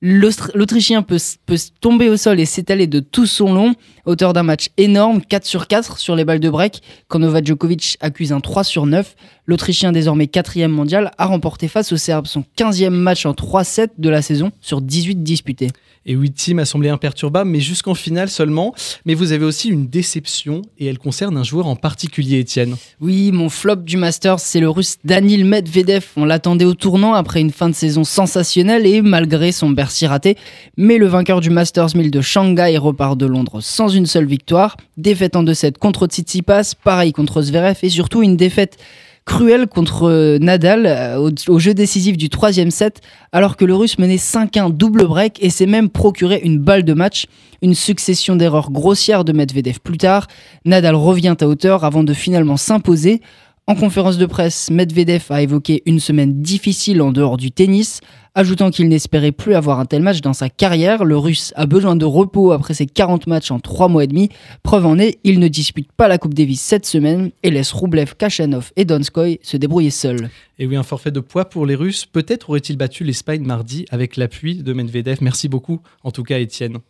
L'Autrichien 0.07 1.00
peut, 1.00 1.17
peut, 1.47 1.57
tomber 1.81 2.11
au 2.11 2.19
sol 2.19 2.39
et 2.39 2.45
s'étaler 2.45 2.87
de 2.87 3.00
tout 3.00 3.25
son 3.25 3.55
long, 3.55 3.75
auteur 4.05 4.35
d'un 4.35 4.43
match 4.43 4.69
énorme, 4.77 5.23
4 5.23 5.47
sur 5.47 5.67
4 5.67 5.99
sur 5.99 6.15
les 6.15 6.27
balles 6.27 6.41
de 6.41 6.50
break, 6.50 6.83
quand 7.09 7.21
Novak 7.21 7.47
Djokovic 7.47 7.97
accuse 8.00 8.31
un 8.31 8.41
3 8.41 8.65
sur 8.65 8.85
9. 8.85 9.17
L'Autrichien, 9.46 9.93
désormais 9.93 10.26
4 10.26 10.67
mondial, 10.69 11.11
a 11.19 11.26
remporté 11.26 11.69
face 11.69 11.93
au 11.93 11.99
Serbe 11.99 12.26
son 12.26 12.44
15e 12.56 12.88
match 12.88 13.26
en 13.26 13.32
3-7 13.32 13.88
de 13.99 14.08
la 14.08 14.23
saison 14.23 14.52
sur 14.62 14.81
18 14.81 15.23
disputés. 15.23 15.69
Et 16.06 16.17
oui, 16.17 16.31
Team 16.31 16.58
a 16.58 16.64
semblé 16.64 16.88
imperturbable, 16.91 17.50
mais 17.50 17.61
jusqu'en 17.61 17.94
finale 17.94 18.29
seulement. 18.29 18.75
Mais 19.05 19.14
vous 19.14 19.32
avez 19.32 19.44
aussi 19.44 19.69
une 19.69 19.87
déception, 19.87 20.62
et 20.79 20.87
elle 20.87 20.99
concerne 20.99 21.37
un 21.37 21.43
joueur 21.43 21.67
en 21.67 21.76
particulier, 21.76 22.38
Étienne. 22.38 22.76
Oui, 23.00 23.32
mon 23.32 23.49
flop 23.49 23.76
du 23.76 23.96
Masters, 23.96 24.41
c'est 24.41 24.61
le 24.61 24.69
russe 24.69 24.96
Danil 25.05 25.44
Medvedev. 25.44 26.05
On 26.17 26.25
l'attendait 26.25 26.64
au 26.64 26.75
tournant 26.75 27.14
après 27.14 27.40
une 27.40 27.52
fin 27.52 27.69
de 27.69 27.75
saison 27.75 28.05
sensationnelle 28.05 28.87
et 28.87 29.02
malgré 29.02 29.52
son 29.52 29.70
Bercy 29.70 30.06
raté. 30.06 30.37
Mais 30.76 30.99
le 30.99 31.06
vainqueur 31.06 31.40
du 31.40 31.50
Masters 31.50 31.94
1000 31.94 32.11
de 32.11 32.20
Shanghai 32.20 32.76
repart 32.79 33.17
de 33.17 33.26
Londres 33.26 33.61
sans 33.61 33.88
une 33.88 34.06
seule 34.06 34.26
victoire. 34.26 34.76
Défaite 34.97 35.37
en 35.37 35.44
2-7 35.44 35.79
contre 35.79 36.06
Tsitsipas, 36.06 36.75
pareil 36.82 37.12
contre 37.12 37.43
Zverev 37.43 37.79
et 37.82 37.88
surtout 37.88 38.23
une 38.23 38.37
défaite 38.37 38.79
cruel 39.25 39.67
contre 39.67 40.05
euh, 40.05 40.38
Nadal 40.38 40.87
euh, 40.87 41.31
au, 41.49 41.59
jeu 41.59 41.75
décisif 41.75 42.17
du 42.17 42.29
troisième 42.29 42.71
set, 42.71 43.00
alors 43.32 43.56
que 43.56 43.65
le 43.65 43.75
Russe 43.75 43.99
menait 43.99 44.17
5-1 44.17 44.73
double 44.73 45.06
break 45.06 45.43
et 45.43 45.50
s'est 45.50 45.67
même 45.67 45.88
procuré 45.88 46.41
une 46.44 46.59
balle 46.59 46.85
de 46.85 46.93
match. 46.93 47.26
Une 47.62 47.75
succession 47.75 48.37
d'erreurs 48.37 48.71
grossières 48.71 49.25
de 49.25 49.32
Medvedev 49.32 49.81
plus 49.81 49.99
tard. 49.99 50.26
Nadal 50.65 50.94
revient 50.94 51.35
à 51.41 51.47
hauteur 51.47 51.85
avant 51.85 52.05
de 52.05 52.12
finalement 52.12 52.56
s'imposer. 52.56 53.23
En 53.66 53.75
conférence 53.76 54.19
de 54.19 54.26
presse, 54.26 54.70
Medvedev 54.70 55.25
a 55.31 55.40
évoqué 55.40 55.82
une 55.87 55.99
semaine 55.99 56.43
difficile 56.43 57.00
en 57.00 57.12
dehors 57.12 57.38
du 57.38 57.50
tennis, 57.50 58.00
ajoutant 58.34 58.70
qu'il 58.70 58.90
n'espérait 58.90 59.32
plus 59.32 59.55
avoir 59.55 59.81
un 59.81 59.87
tel 59.87 60.02
match 60.02 60.20
dans 60.20 60.34
sa 60.34 60.50
carrière. 60.50 61.02
Le 61.02 61.16
Russe 61.16 61.55
a 61.56 61.64
besoin 61.64 61.96
de 61.96 62.05
repos 62.05 62.52
après 62.52 62.75
ses 62.75 62.84
40 62.84 63.26
matchs 63.26 63.50
en 63.50 63.61
3 63.61 63.88
mois 63.88 64.05
et 64.05 64.06
demi. 64.06 64.28
Preuve 64.62 64.84
en 64.84 64.99
est, 64.99 65.19
il 65.25 65.40
ne 65.40 65.49
dispute 65.49 65.90
pas 65.93 66.08
la 66.08 66.19
Coupe 66.19 66.34
Davis 66.34 66.61
cette 66.61 66.84
semaine 66.84 67.31
et 67.43 67.50
laisse 67.50 67.72
Roublev, 67.72 68.16
Kachanov 68.19 68.70
et 68.76 68.84
Donskoy 68.84 69.40
se 69.43 69.56
débrouiller 69.56 69.88
seuls. 69.88 70.28
Et 70.58 70.66
oui, 70.66 70.76
un 70.76 70.82
forfait 70.82 71.11
de 71.11 71.20
poids 71.20 71.46
pour 71.46 71.64
les 71.64 71.75
Russes. 71.75 72.05
Peut-être 72.05 72.50
aurait-il 72.50 72.76
battu 72.76 73.02
l'Espagne 73.02 73.44
mardi 73.44 73.87
avec 73.90 74.19
l'appui 74.19 74.56
de 74.56 74.75
Medvedev. 74.75 75.20
Merci 75.22 75.49
beaucoup, 75.49 75.81
en 76.02 76.11
tout 76.11 76.22
cas, 76.22 76.38
Étienne. 76.38 76.81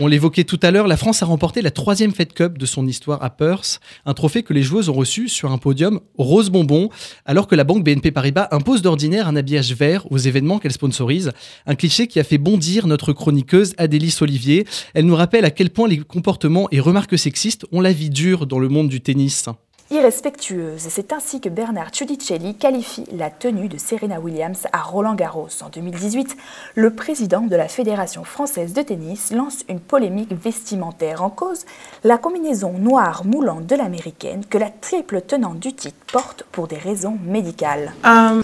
On 0.00 0.08
l'évoquait 0.08 0.42
tout 0.42 0.58
à 0.60 0.72
l'heure, 0.72 0.88
la 0.88 0.96
France 0.96 1.22
a 1.22 1.26
remporté 1.26 1.62
la 1.62 1.70
troisième 1.70 2.12
Fed 2.12 2.32
Cup 2.32 2.58
de 2.58 2.66
son 2.66 2.86
histoire 2.88 3.22
à 3.22 3.30
Perth, 3.30 3.80
un 4.06 4.12
trophée 4.12 4.42
que 4.42 4.52
les 4.52 4.64
joueuses 4.64 4.88
ont 4.88 4.94
reçu 4.94 5.28
sur 5.28 5.52
un 5.52 5.58
podium 5.58 6.00
rose 6.18 6.50
bonbon, 6.50 6.88
alors 7.26 7.46
que 7.46 7.54
la 7.54 7.62
banque 7.62 7.84
BNP 7.84 8.10
Paribas 8.10 8.48
impose 8.50 8.82
d'ordinaire 8.82 9.28
un 9.28 9.36
habillage 9.36 9.72
vert 9.72 10.10
aux 10.10 10.18
événements 10.18 10.58
qu'elle 10.58 10.72
sponsorise. 10.72 11.30
Un 11.66 11.76
cliché 11.76 12.08
qui 12.08 12.18
a 12.18 12.24
fait 12.24 12.38
bondir 12.38 12.88
notre 12.88 13.12
chroniqueuse 13.12 13.74
Adélis 13.78 14.16
Olivier. 14.20 14.66
Elle 14.94 15.06
nous 15.06 15.14
rappelle 15.14 15.44
à 15.44 15.50
quel 15.50 15.70
point 15.70 15.86
les 15.86 15.98
comportements 15.98 16.66
et 16.72 16.80
remarques 16.80 17.16
sexistes 17.16 17.64
ont 17.70 17.80
la 17.80 17.92
vie 17.92 18.10
dure 18.10 18.46
dans 18.46 18.58
le 18.58 18.68
monde 18.68 18.88
du 18.88 19.00
tennis 19.00 19.48
irrespectueuse. 19.90 20.86
C'est 20.88 21.12
ainsi 21.12 21.40
que 21.40 21.48
Bernard 21.48 21.94
Ciudicelli 21.94 22.54
qualifie 22.54 23.04
la 23.12 23.30
tenue 23.30 23.68
de 23.68 23.78
Serena 23.78 24.20
Williams 24.20 24.66
à 24.72 24.82
Roland 24.82 25.14
Garros. 25.14 25.48
En 25.62 25.68
2018, 25.68 26.36
le 26.74 26.90
président 26.90 27.42
de 27.42 27.56
la 27.56 27.68
Fédération 27.68 28.24
française 28.24 28.72
de 28.72 28.82
tennis 28.82 29.32
lance 29.32 29.64
une 29.68 29.80
polémique 29.80 30.32
vestimentaire 30.32 31.22
en 31.22 31.30
cause 31.30 31.64
la 32.02 32.18
combinaison 32.18 32.72
noire 32.72 33.24
moulante 33.24 33.66
de 33.66 33.76
l'américaine 33.76 34.44
que 34.44 34.58
la 34.58 34.70
triple 34.70 35.22
tenante 35.22 35.58
du 35.58 35.72
titre 35.72 35.96
porte 36.12 36.44
pour 36.52 36.68
des 36.68 36.78
raisons 36.78 37.18
médicales. 37.24 37.92
Um, 38.04 38.42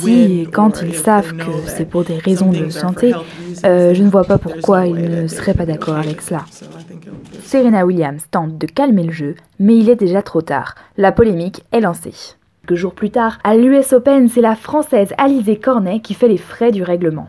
si 0.00 0.40
et 0.40 0.46
quand 0.46 0.82
ils 0.82 0.94
savent 0.94 1.36
que 1.36 1.66
c'est 1.66 1.84
pour 1.84 2.04
des 2.04 2.18
raisons 2.18 2.50
de 2.50 2.70
santé, 2.70 3.12
euh, 3.64 3.94
je 3.94 4.02
ne 4.02 4.08
vois 4.08 4.24
pas 4.24 4.38
pourquoi 4.38 4.86
ils 4.86 4.94
ne 4.94 5.26
seraient 5.26 5.54
pas 5.54 5.66
d'accord 5.66 5.96
avec 5.96 6.22
cela. 6.22 6.44
Serena 7.44 7.84
Williams 7.84 8.22
tente 8.30 8.58
de 8.58 8.66
calmer 8.66 9.04
le 9.04 9.12
jeu, 9.12 9.34
mais 9.58 9.76
il 9.76 9.88
est 9.88 9.96
déjà 9.96 10.22
trop 10.22 10.42
tard. 10.42 10.74
La 10.96 11.12
polémique 11.12 11.64
est 11.72 11.80
lancée. 11.80 12.14
Quelques 12.66 12.80
jours 12.80 12.94
plus 12.94 13.08
tard, 13.08 13.38
à 13.44 13.56
l'US 13.56 13.94
Open, 13.94 14.28
c'est 14.28 14.42
la 14.42 14.54
Française 14.54 15.14
Alizé 15.16 15.56
Cornet 15.56 16.00
qui 16.00 16.12
fait 16.12 16.28
les 16.28 16.36
frais 16.36 16.70
du 16.70 16.82
règlement. 16.82 17.28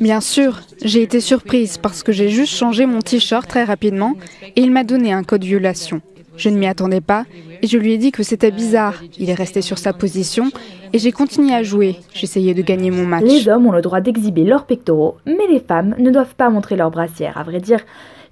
Bien 0.00 0.20
sûr, 0.20 0.60
j'ai 0.84 1.02
été 1.02 1.20
surprise 1.20 1.78
parce 1.78 2.02
que 2.02 2.10
j'ai 2.10 2.28
juste 2.28 2.52
changé 2.52 2.86
mon 2.86 2.98
t-shirt 2.98 3.46
très 3.46 3.62
rapidement 3.62 4.14
et 4.56 4.62
il 4.62 4.72
m'a 4.72 4.82
donné 4.82 5.12
un 5.12 5.22
code 5.22 5.44
violation. 5.44 6.00
Je 6.38 6.48
ne 6.48 6.56
m'y 6.56 6.66
attendais 6.66 7.00
pas 7.00 7.24
et 7.62 7.66
je 7.66 7.76
lui 7.76 7.92
ai 7.92 7.98
dit 7.98 8.12
que 8.12 8.22
c'était 8.22 8.50
bizarre. 8.50 9.02
Il 9.18 9.28
est 9.28 9.34
resté 9.34 9.60
sur 9.60 9.76
sa 9.76 9.92
position 9.92 10.50
et 10.92 10.98
j'ai 10.98 11.12
continué 11.12 11.52
à 11.52 11.62
jouer. 11.62 11.96
J'essayais 12.14 12.54
de 12.54 12.62
gagner 12.62 12.90
mon 12.90 13.04
match. 13.04 13.24
Les 13.24 13.48
hommes 13.48 13.66
ont 13.66 13.72
le 13.72 13.82
droit 13.82 14.00
d'exhiber 14.00 14.44
leurs 14.44 14.64
pectoraux, 14.64 15.16
mais 15.26 15.46
les 15.50 15.60
femmes 15.60 15.94
ne 15.98 16.10
doivent 16.10 16.36
pas 16.36 16.48
montrer 16.48 16.76
leurs 16.76 16.90
brassières. 16.92 17.36
À 17.36 17.42
vrai 17.42 17.60
dire, 17.60 17.80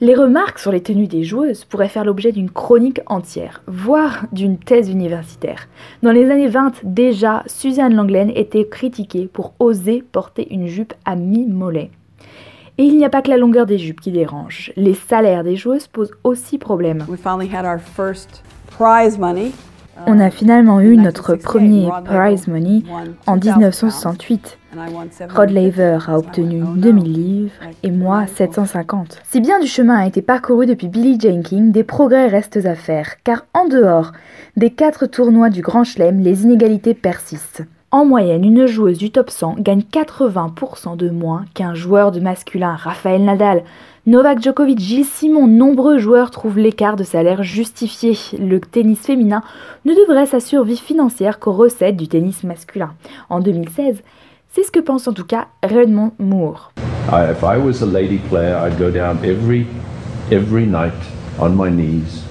les 0.00 0.14
remarques 0.14 0.58
sur 0.58 0.72
les 0.72 0.82
tenues 0.82 1.08
des 1.08 1.24
joueuses 1.24 1.64
pourraient 1.64 1.88
faire 1.88 2.04
l'objet 2.04 2.30
d'une 2.30 2.50
chronique 2.50 3.00
entière, 3.06 3.62
voire 3.66 4.26
d'une 4.30 4.58
thèse 4.58 4.90
universitaire. 4.90 5.68
Dans 6.02 6.12
les 6.12 6.30
années 6.30 6.48
20, 6.48 6.84
déjà, 6.84 7.42
Suzanne 7.46 7.94
Langlaine 7.94 8.32
était 8.34 8.68
critiquée 8.68 9.28
pour 9.32 9.54
oser 9.58 10.04
porter 10.12 10.46
une 10.52 10.66
jupe 10.66 10.94
à 11.04 11.16
mi-mollet. 11.16 11.90
Et 12.78 12.84
il 12.84 12.98
n'y 12.98 13.04
a 13.04 13.10
pas 13.10 13.22
que 13.22 13.30
la 13.30 13.38
longueur 13.38 13.66
des 13.66 13.78
jupes 13.78 14.00
qui 14.00 14.12
dérange. 14.12 14.72
Les 14.76 14.94
salaires 14.94 15.44
des 15.44 15.56
joueuses 15.56 15.86
posent 15.86 16.12
aussi 16.24 16.58
problème. 16.58 17.06
On 20.06 20.20
a 20.20 20.30
finalement 20.30 20.80
eu 20.80 20.96
notre 20.96 21.36
premier 21.36 21.88
prize 22.04 22.48
money 22.48 22.82
en 23.26 23.36
1968. 23.36 24.58
Rod 25.34 25.50
Laver 25.50 25.98
a 26.06 26.18
obtenu 26.18 26.62
2000 26.76 27.12
livres 27.12 27.52
et 27.82 27.90
moi 27.90 28.26
750. 28.26 29.22
Si 29.24 29.40
bien 29.40 29.58
du 29.58 29.66
chemin 29.66 29.96
a 29.96 30.06
été 30.06 30.20
parcouru 30.20 30.66
depuis 30.66 30.88
Billie 30.88 31.18
Jenkins, 31.18 31.70
des 31.70 31.84
progrès 31.84 32.26
restent 32.26 32.66
à 32.66 32.74
faire, 32.74 33.22
car 33.24 33.46
en 33.54 33.66
dehors 33.66 34.12
des 34.56 34.70
quatre 34.70 35.06
tournois 35.06 35.48
du 35.48 35.62
Grand 35.62 35.84
Chelem, 35.84 36.20
les 36.20 36.42
inégalités 36.42 36.92
persistent. 36.92 37.62
En 37.96 38.04
moyenne, 38.04 38.44
une 38.44 38.66
joueuse 38.66 38.98
du 38.98 39.10
top 39.10 39.30
100 39.30 39.56
gagne 39.60 39.80
80% 39.80 40.98
de 40.98 41.08
moins 41.08 41.46
qu'un 41.54 41.72
joueur 41.72 42.12
de 42.12 42.20
masculin, 42.20 42.76
Raphaël 42.76 43.24
Nadal. 43.24 43.62
Novak 44.04 44.42
Djokovic, 44.42 44.78
Gilles 44.78 45.06
Simon, 45.06 45.46
nombreux 45.46 45.96
joueurs 45.96 46.30
trouvent 46.30 46.58
l'écart 46.58 46.96
de 46.96 47.04
salaire 47.04 47.42
justifié. 47.42 48.12
Le 48.38 48.60
tennis 48.60 48.98
féminin 48.98 49.40
ne 49.86 49.94
devrait 49.94 50.26
sa 50.26 50.40
survie 50.40 50.76
financière 50.76 51.38
qu'aux 51.38 51.54
recettes 51.54 51.96
du 51.96 52.06
tennis 52.06 52.44
masculin. 52.44 52.90
En 53.30 53.40
2016, 53.40 54.02
c'est 54.52 54.62
ce 54.62 54.70
que 54.70 54.80
pense 54.80 55.08
en 55.08 55.14
tout 55.14 55.24
cas 55.24 55.46
Redmond 55.62 56.12
Moore. 56.18 56.72
if 57.08 57.42
I 57.42 57.56
was 57.56 57.80
a 57.80 57.86
lady 57.86 58.18
player, 58.28 58.56
I'd 58.56 58.78
go 58.78 58.90
down 58.90 59.24
every 59.24 60.66
night 60.66 60.92
on 61.40 61.56
my 61.56 61.70
knees 61.70 62.25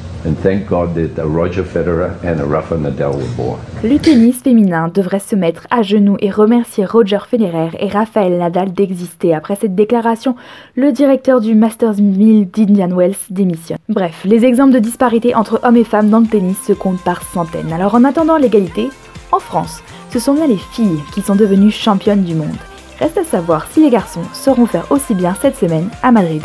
le 3.83 3.99
tennis 3.99 4.41
féminin 4.41 4.87
devrait 4.87 5.19
se 5.19 5.35
mettre 5.35 5.67
à 5.69 5.83
genoux 5.83 6.17
et 6.19 6.31
remercier 6.31 6.85
Roger 6.85 7.19
Federer 7.29 7.69
et 7.79 7.87
Rafael 7.87 8.37
Nadal 8.37 8.73
d'exister. 8.73 9.35
Après 9.35 9.55
cette 9.55 9.75
déclaration, 9.75 10.35
le 10.75 10.91
directeur 10.91 11.41
du 11.41 11.53
Masters 11.53 12.01
1000 12.01 12.49
d'Indian 12.49 12.89
Wells 12.95 13.15
démissionne. 13.29 13.77
Bref, 13.89 14.23
les 14.25 14.43
exemples 14.45 14.73
de 14.73 14.79
disparité 14.79 15.35
entre 15.35 15.59
hommes 15.63 15.77
et 15.77 15.83
femmes 15.83 16.09
dans 16.09 16.21
le 16.21 16.27
tennis 16.27 16.57
se 16.65 16.73
comptent 16.73 17.03
par 17.03 17.21
centaines. 17.21 17.71
Alors 17.71 17.93
en 17.93 18.03
attendant 18.03 18.37
l'égalité, 18.37 18.89
en 19.31 19.39
France, 19.39 19.83
ce 20.09 20.19
sont 20.19 20.33
bien 20.33 20.47
les 20.47 20.57
filles 20.57 20.99
qui 21.13 21.21
sont 21.21 21.35
devenues 21.35 21.71
championnes 21.71 22.23
du 22.23 22.33
monde. 22.33 22.57
Reste 22.99 23.17
à 23.17 23.23
savoir 23.23 23.67
si 23.71 23.83
les 23.83 23.89
garçons 23.89 24.23
sauront 24.33 24.65
faire 24.65 24.91
aussi 24.91 25.13
bien 25.13 25.35
cette 25.39 25.57
semaine 25.57 25.89
à 26.01 26.11
Madrid. 26.11 26.41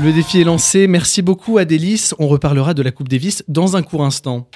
Le 0.00 0.12
défi 0.12 0.40
est 0.40 0.44
lancé. 0.44 0.86
Merci 0.86 1.22
beaucoup 1.22 1.58
Adélis. 1.58 2.10
On 2.20 2.28
reparlera 2.28 2.72
de 2.72 2.82
la 2.82 2.92
Coupe 2.92 3.08
Davis 3.08 3.42
dans 3.48 3.76
un 3.76 3.82
court 3.82 4.04
instant. 4.04 4.48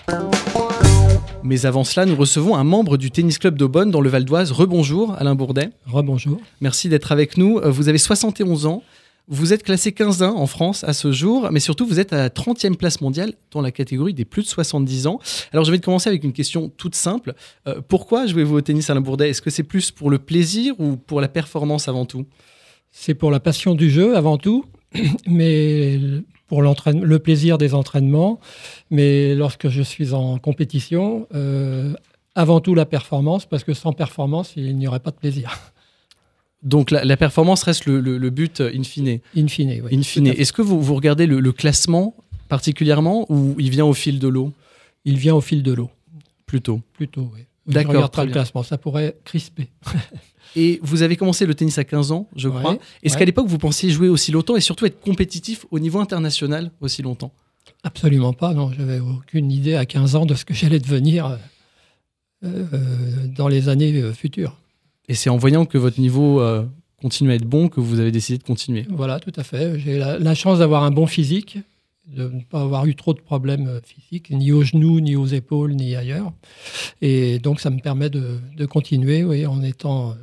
Mais 1.43 1.67
avant 1.67 1.83
cela, 1.83 2.07
nous 2.07 2.15
recevons 2.15 2.55
un 2.55 2.63
membre 2.63 2.97
du 2.97 3.11
tennis 3.11 3.39
club 3.39 3.59
d'Aubonne 3.59 3.91
dans 3.91 4.01
le 4.01 4.09
Val 4.09 4.25
d'Oise. 4.25 4.53
Rebonjour 4.53 5.17
Alain 5.19 5.35
Bourdet. 5.35 5.71
Rebonjour. 5.87 6.41
Merci 6.61 6.89
d'être 6.89 7.11
avec 7.11 7.37
nous. 7.37 7.61
Vous 7.65 7.89
avez 7.89 7.99
71 7.99 8.67
ans. 8.67 8.85
Vous 9.27 9.53
êtes 9.53 9.65
classé 9.65 9.91
15 9.91 10.23
en 10.23 10.47
France 10.47 10.85
à 10.85 10.93
ce 10.93 11.11
jour, 11.11 11.49
mais 11.51 11.61
surtout 11.61 11.87
vous 11.87 11.99
êtes 11.99 12.13
à 12.13 12.19
la 12.19 12.29
30e 12.29 12.77
place 12.77 13.01
mondiale 13.01 13.35
dans 13.51 13.63
la 13.63 13.73
catégorie 13.73 14.15
des 14.15 14.25
plus 14.25 14.43
de 14.43 14.49
70 14.49 15.09
ans. 15.09 15.19
Alors 15.53 15.65
je 15.65 15.73
vais 15.73 15.81
commencer 15.81 16.09
avec 16.09 16.23
une 16.23 16.33
question 16.33 16.69
toute 16.69 16.95
simple. 16.95 17.35
Euh, 17.67 17.81
pourquoi 17.89 18.27
jouez-vous 18.27 18.57
au 18.57 18.61
tennis 18.61 18.91
Alain 18.91 19.01
Bourdet? 19.01 19.31
Est-ce 19.31 19.43
que 19.43 19.51
c'est 19.51 19.63
plus 19.65 19.91
pour 19.91 20.09
le 20.09 20.19
plaisir 20.19 20.75
ou 20.79 20.97
pour 20.97 21.21
la 21.21 21.29
performance 21.29 21.89
avant 21.89 22.05
tout? 22.05 22.27
C'est 22.93 23.15
pour 23.15 23.33
la 23.33 23.41
passion 23.41 23.75
du 23.75 23.91
jeu 23.91 24.17
avant 24.17 24.39
tout 24.39 24.67
mais 25.27 25.99
pour 26.47 26.61
le 26.61 27.19
plaisir 27.19 27.57
des 27.57 27.73
entraînements. 27.73 28.39
Mais 28.91 29.35
lorsque 29.35 29.69
je 29.69 29.81
suis 29.81 30.13
en 30.13 30.39
compétition, 30.39 31.27
euh, 31.35 31.95
avant 32.35 32.61
tout 32.61 32.75
la 32.75 32.85
performance, 32.85 33.47
parce 33.47 33.65
que 33.65 33.73
sans 33.73 33.95
performance, 33.95 34.53
il 34.57 34.77
n'y 34.77 34.87
aurait 34.87 35.01
pas 35.01 35.13
de 35.13 35.17
plaisir. 35.17 35.59
Donc 36.63 36.91
la, 36.91 37.17
performance 37.17 37.63
reste 37.63 37.87
le, 37.87 38.31
but 38.31 38.61
in 38.61 38.83
fine. 38.83 39.21
In 39.35 39.49
fine, 39.49 39.81
oui. 39.83 39.99
In 39.99 40.03
fine. 40.03 40.27
Est-ce 40.29 40.53
que 40.53 40.63
vous, 40.63 40.81
vous 40.81 40.95
regardez 40.95 41.27
le, 41.27 41.53
classement 41.53 42.15
particulièrement 42.49 43.25
ou 43.31 43.57
il 43.59 43.71
vient 43.71 43.87
au 43.87 43.95
fil 43.95 44.19
de 44.19 44.29
l'eau? 44.29 44.53
Il 45.05 45.17
vient 45.17 45.35
au 45.35 45.41
fil 45.41 45.63
de 45.63 45.73
l'eau. 45.73 45.91
Plutôt. 46.47 46.81
Plutôt, 46.93 47.31
oui. 47.35 47.41
D'accord. 47.67 47.93
Je 47.93 47.97
regarde 47.97 48.15
pas 48.15 48.25
le 48.25 48.33
classement, 48.33 48.63
ça 48.63 48.77
pourrait 48.77 49.17
crisper. 49.25 49.69
Et 50.57 50.81
vous 50.83 51.03
avez 51.03 51.17
commencé 51.17 51.47
le 51.47 51.55
tennis 51.55 51.79
à 51.79 51.85
15 51.85 52.13
ans, 52.13 52.29
je 52.37 52.49
crois. 52.49 52.79
Est-ce 53.03 53.17
qu'à 53.17 53.25
l'époque, 53.25 53.47
vous 53.47 53.59
pensiez 53.59 53.91
jouer 53.91 54.09
aussi 54.09 54.33
longtemps 54.33 54.57
et 54.57 54.61
surtout 54.61 54.87
être 54.87 55.01
compétitif 55.01 55.67
au 55.71 55.79
niveau 55.79 56.01
international 56.01 56.71
aussi 56.81 57.03
longtemps? 57.03 57.33
Absolument 57.85 58.33
pas, 58.33 58.55
non. 58.55 58.71
J'avais 58.73 59.01
aucune 59.01 59.51
idée 59.51 59.75
à 59.75 59.87
15 59.87 60.17
ans 60.17 60.27
de 60.27 60.35
ce 60.35 60.45
que 60.45 60.55
j'allais 60.55 60.79
devenir 60.79 61.27
euh, 62.45 62.65
euh, 62.73 63.27
dans 63.29 63.49
les 63.49 63.69
années 63.69 63.95
euh, 64.01 64.13
futures. 64.13 64.57
Et 65.09 65.15
c'est 65.15 65.31
en 65.31 65.37
voyant 65.37 65.65
que 65.65 65.79
votre 65.79 66.01
niveau 66.01 66.41
continue 67.01 67.33
à 67.33 67.35
être 67.35 67.45
bon 67.45 67.69
que 67.69 67.81
vous 67.81 67.99
avez 67.99 68.13
décidé 68.13 68.39
de 68.39 68.45
continuer 68.45 68.87
Voilà, 68.89 69.19
tout 69.19 69.33
à 69.37 69.43
fait. 69.43 69.79
J'ai 69.81 69.99
la, 69.99 70.35
chance 70.35 70.61
d'avoir 70.61 70.85
un 70.85 70.93
bon 70.93 71.07
physique, 71.07 71.59
de 72.07 72.29
ne 72.29 72.41
pas 72.41 72.61
avoir 72.63 72.87
eu 72.87 72.95
trop 72.95 73.13
de 73.13 73.21
problèmes 73.21 73.81
physiques, 73.85 74.31
ni 74.31 74.53
aux 74.53 74.63
genoux, 74.63 75.01
ni 75.01 75.17
aux 75.17 75.27
épaules, 75.27 75.73
ni 75.73 75.97
ailleurs. 75.97 76.33
Et 77.01 77.41
donc, 77.41 77.59
ça 77.59 77.71
me 77.71 77.81
permet 77.81 78.11
de, 78.11 78.39
de 78.57 78.65
continuer 78.65 79.25
oui, 79.25 79.45
en 79.45 79.61
étant 79.63 80.15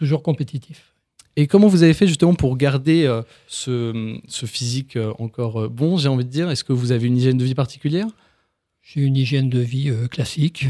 toujours 0.00 0.22
compétitif. 0.22 0.94
Et 1.36 1.46
comment 1.46 1.68
vous 1.68 1.82
avez 1.82 1.92
fait 1.92 2.06
justement 2.06 2.34
pour 2.34 2.56
garder 2.56 3.04
euh, 3.04 3.22
ce, 3.46 4.18
ce, 4.26 4.46
physique 4.46 4.96
euh, 4.96 5.12
encore 5.18 5.60
euh, 5.60 5.68
bon, 5.68 5.98
j'ai 5.98 6.08
envie 6.08 6.24
de 6.24 6.30
dire? 6.30 6.50
Est-ce 6.50 6.64
que 6.64 6.72
vous 6.72 6.90
avez 6.90 7.06
une 7.06 7.18
hygiène 7.18 7.36
de 7.36 7.44
vie 7.44 7.54
particulière? 7.54 8.06
J'ai 8.80 9.02
une 9.02 9.16
hygiène 9.16 9.50
de 9.50 9.60
vie 9.60 9.92
classique, 10.10 10.66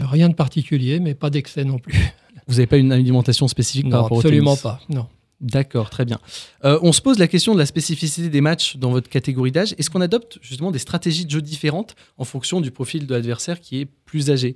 rien 0.00 0.28
de 0.28 0.34
particulier, 0.34 1.00
mais 1.00 1.14
pas 1.14 1.30
d'excès 1.30 1.64
non 1.64 1.78
plus. 1.78 1.98
Vous 2.46 2.56
n'avez 2.56 2.66
pas 2.66 2.76
une 2.76 2.92
alimentation 2.92 3.48
spécifique 3.48 3.88
par 3.88 4.02
rapport 4.02 4.18
absolument 4.18 4.56
pas, 4.56 4.78
non. 4.90 5.06
D'accord, 5.40 5.88
très 5.88 6.04
bien. 6.04 6.18
on 6.62 6.92
se 6.92 7.00
pose 7.00 7.18
la 7.18 7.26
question 7.26 7.54
de 7.54 7.58
la 7.58 7.64
spécificité 7.64 8.28
des 8.28 8.40
matchs 8.42 8.76
dans 8.76 8.90
votre 8.90 9.08
catégorie 9.08 9.52
d'âge. 9.52 9.74
Est-ce 9.78 9.88
qu'on 9.88 10.02
adopte 10.02 10.38
justement 10.42 10.70
des 10.70 10.78
stratégies 10.78 11.24
de 11.24 11.30
jeu 11.30 11.40
différentes 11.40 11.94
en 12.18 12.24
fonction 12.24 12.60
du 12.60 12.70
profil 12.70 13.06
de 13.06 13.14
l'adversaire 13.14 13.60
qui 13.60 13.80
est 13.80 13.86
plus 13.86 14.30
âgé? 14.30 14.54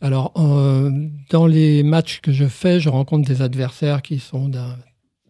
Alors, 0.00 0.32
euh, 0.36 0.90
dans 1.30 1.46
les 1.46 1.82
matchs 1.82 2.20
que 2.20 2.32
je 2.32 2.46
fais, 2.46 2.78
je 2.78 2.88
rencontre 2.88 3.26
des 3.26 3.42
adversaires 3.42 4.02
qui 4.02 4.20
sont 4.20 4.48
d'un 4.48 4.76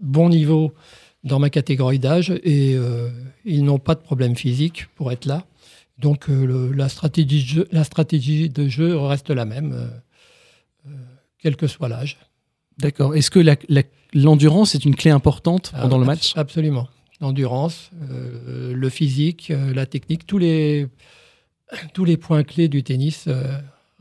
bon 0.00 0.28
niveau 0.28 0.75
dans 1.25 1.38
ma 1.38 1.50
catégorie 1.50 1.99
d'âge 1.99 2.31
et 2.43 2.75
euh, 2.75 3.09
ils 3.45 3.64
n'ont 3.64 3.78
pas 3.78 3.95
de 3.95 4.00
problème 4.00 4.37
physique 4.37 4.87
pour 4.95 5.11
être 5.11 5.25
là. 5.25 5.47
Donc, 5.99 6.28
euh, 6.28 6.73
la 6.75 6.88
stratégie 6.88 8.50
de 8.50 8.69
jeu 8.69 8.97
reste 8.97 9.31
la 9.31 9.45
même, 9.45 9.90
quel 11.38 11.57
que 11.57 11.67
soit 11.67 11.88
l'âge. 11.88 12.19
D'accord. 12.78 13.14
Est-ce 13.14 13.30
que 13.30 13.40
l'endurance 14.14 14.75
est 14.75 14.85
une 14.85 14.94
clé 14.94 15.11
importante 15.11 15.73
pendant 15.80 15.99
le 15.99 16.04
match? 16.04 16.32
Absolument. 16.37 16.88
L'endurance, 17.20 17.90
le 18.00 18.88
physique, 18.88 19.52
la 19.75 19.87
technique, 19.87 20.26
tous 20.26 20.38
les, 20.38 20.87
tous 21.94 22.04
les 22.04 22.16
points 22.16 22.44
clés 22.44 22.68
du 22.68 22.82
tennis 22.82 23.28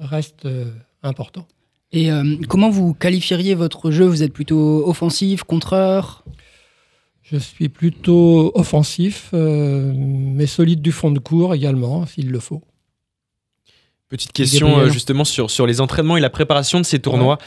euh, 0.06 0.66
important. 1.04 1.48
Et 1.92 2.12
euh, 2.12 2.36
comment 2.50 2.70
vous 2.70 2.94
qualifieriez 2.94 3.56
votre 3.56 3.92
jeu? 3.92 4.06
Vous 4.06 4.24
êtes 4.24 4.34
plutôt 4.34 4.88
offensif, 4.88 5.44
contreur? 5.44 6.24
Je 7.24 7.38
suis 7.38 7.70
plutôt 7.70 8.52
offensif, 8.56 9.32
euh, 9.34 9.94
mais 9.96 10.48
solide 10.48 10.82
du 10.82 10.92
fond 10.92 11.12
de 11.12 11.20
cours 11.20 11.54
également, 11.56 12.06
s'il 12.06 12.30
le 12.30 12.40
faut. 12.40 12.62
Petite 14.10 14.32
question 14.32 14.88
justement 14.90 15.26
sur, 15.26 15.52
sur 15.52 15.68
les 15.68 15.82
entraînements 15.82 16.18
et 16.18 16.22
la 16.22 16.30
préparation 16.30 16.80
de 16.80 16.86
ces 16.86 17.00
tournois. 17.00 17.38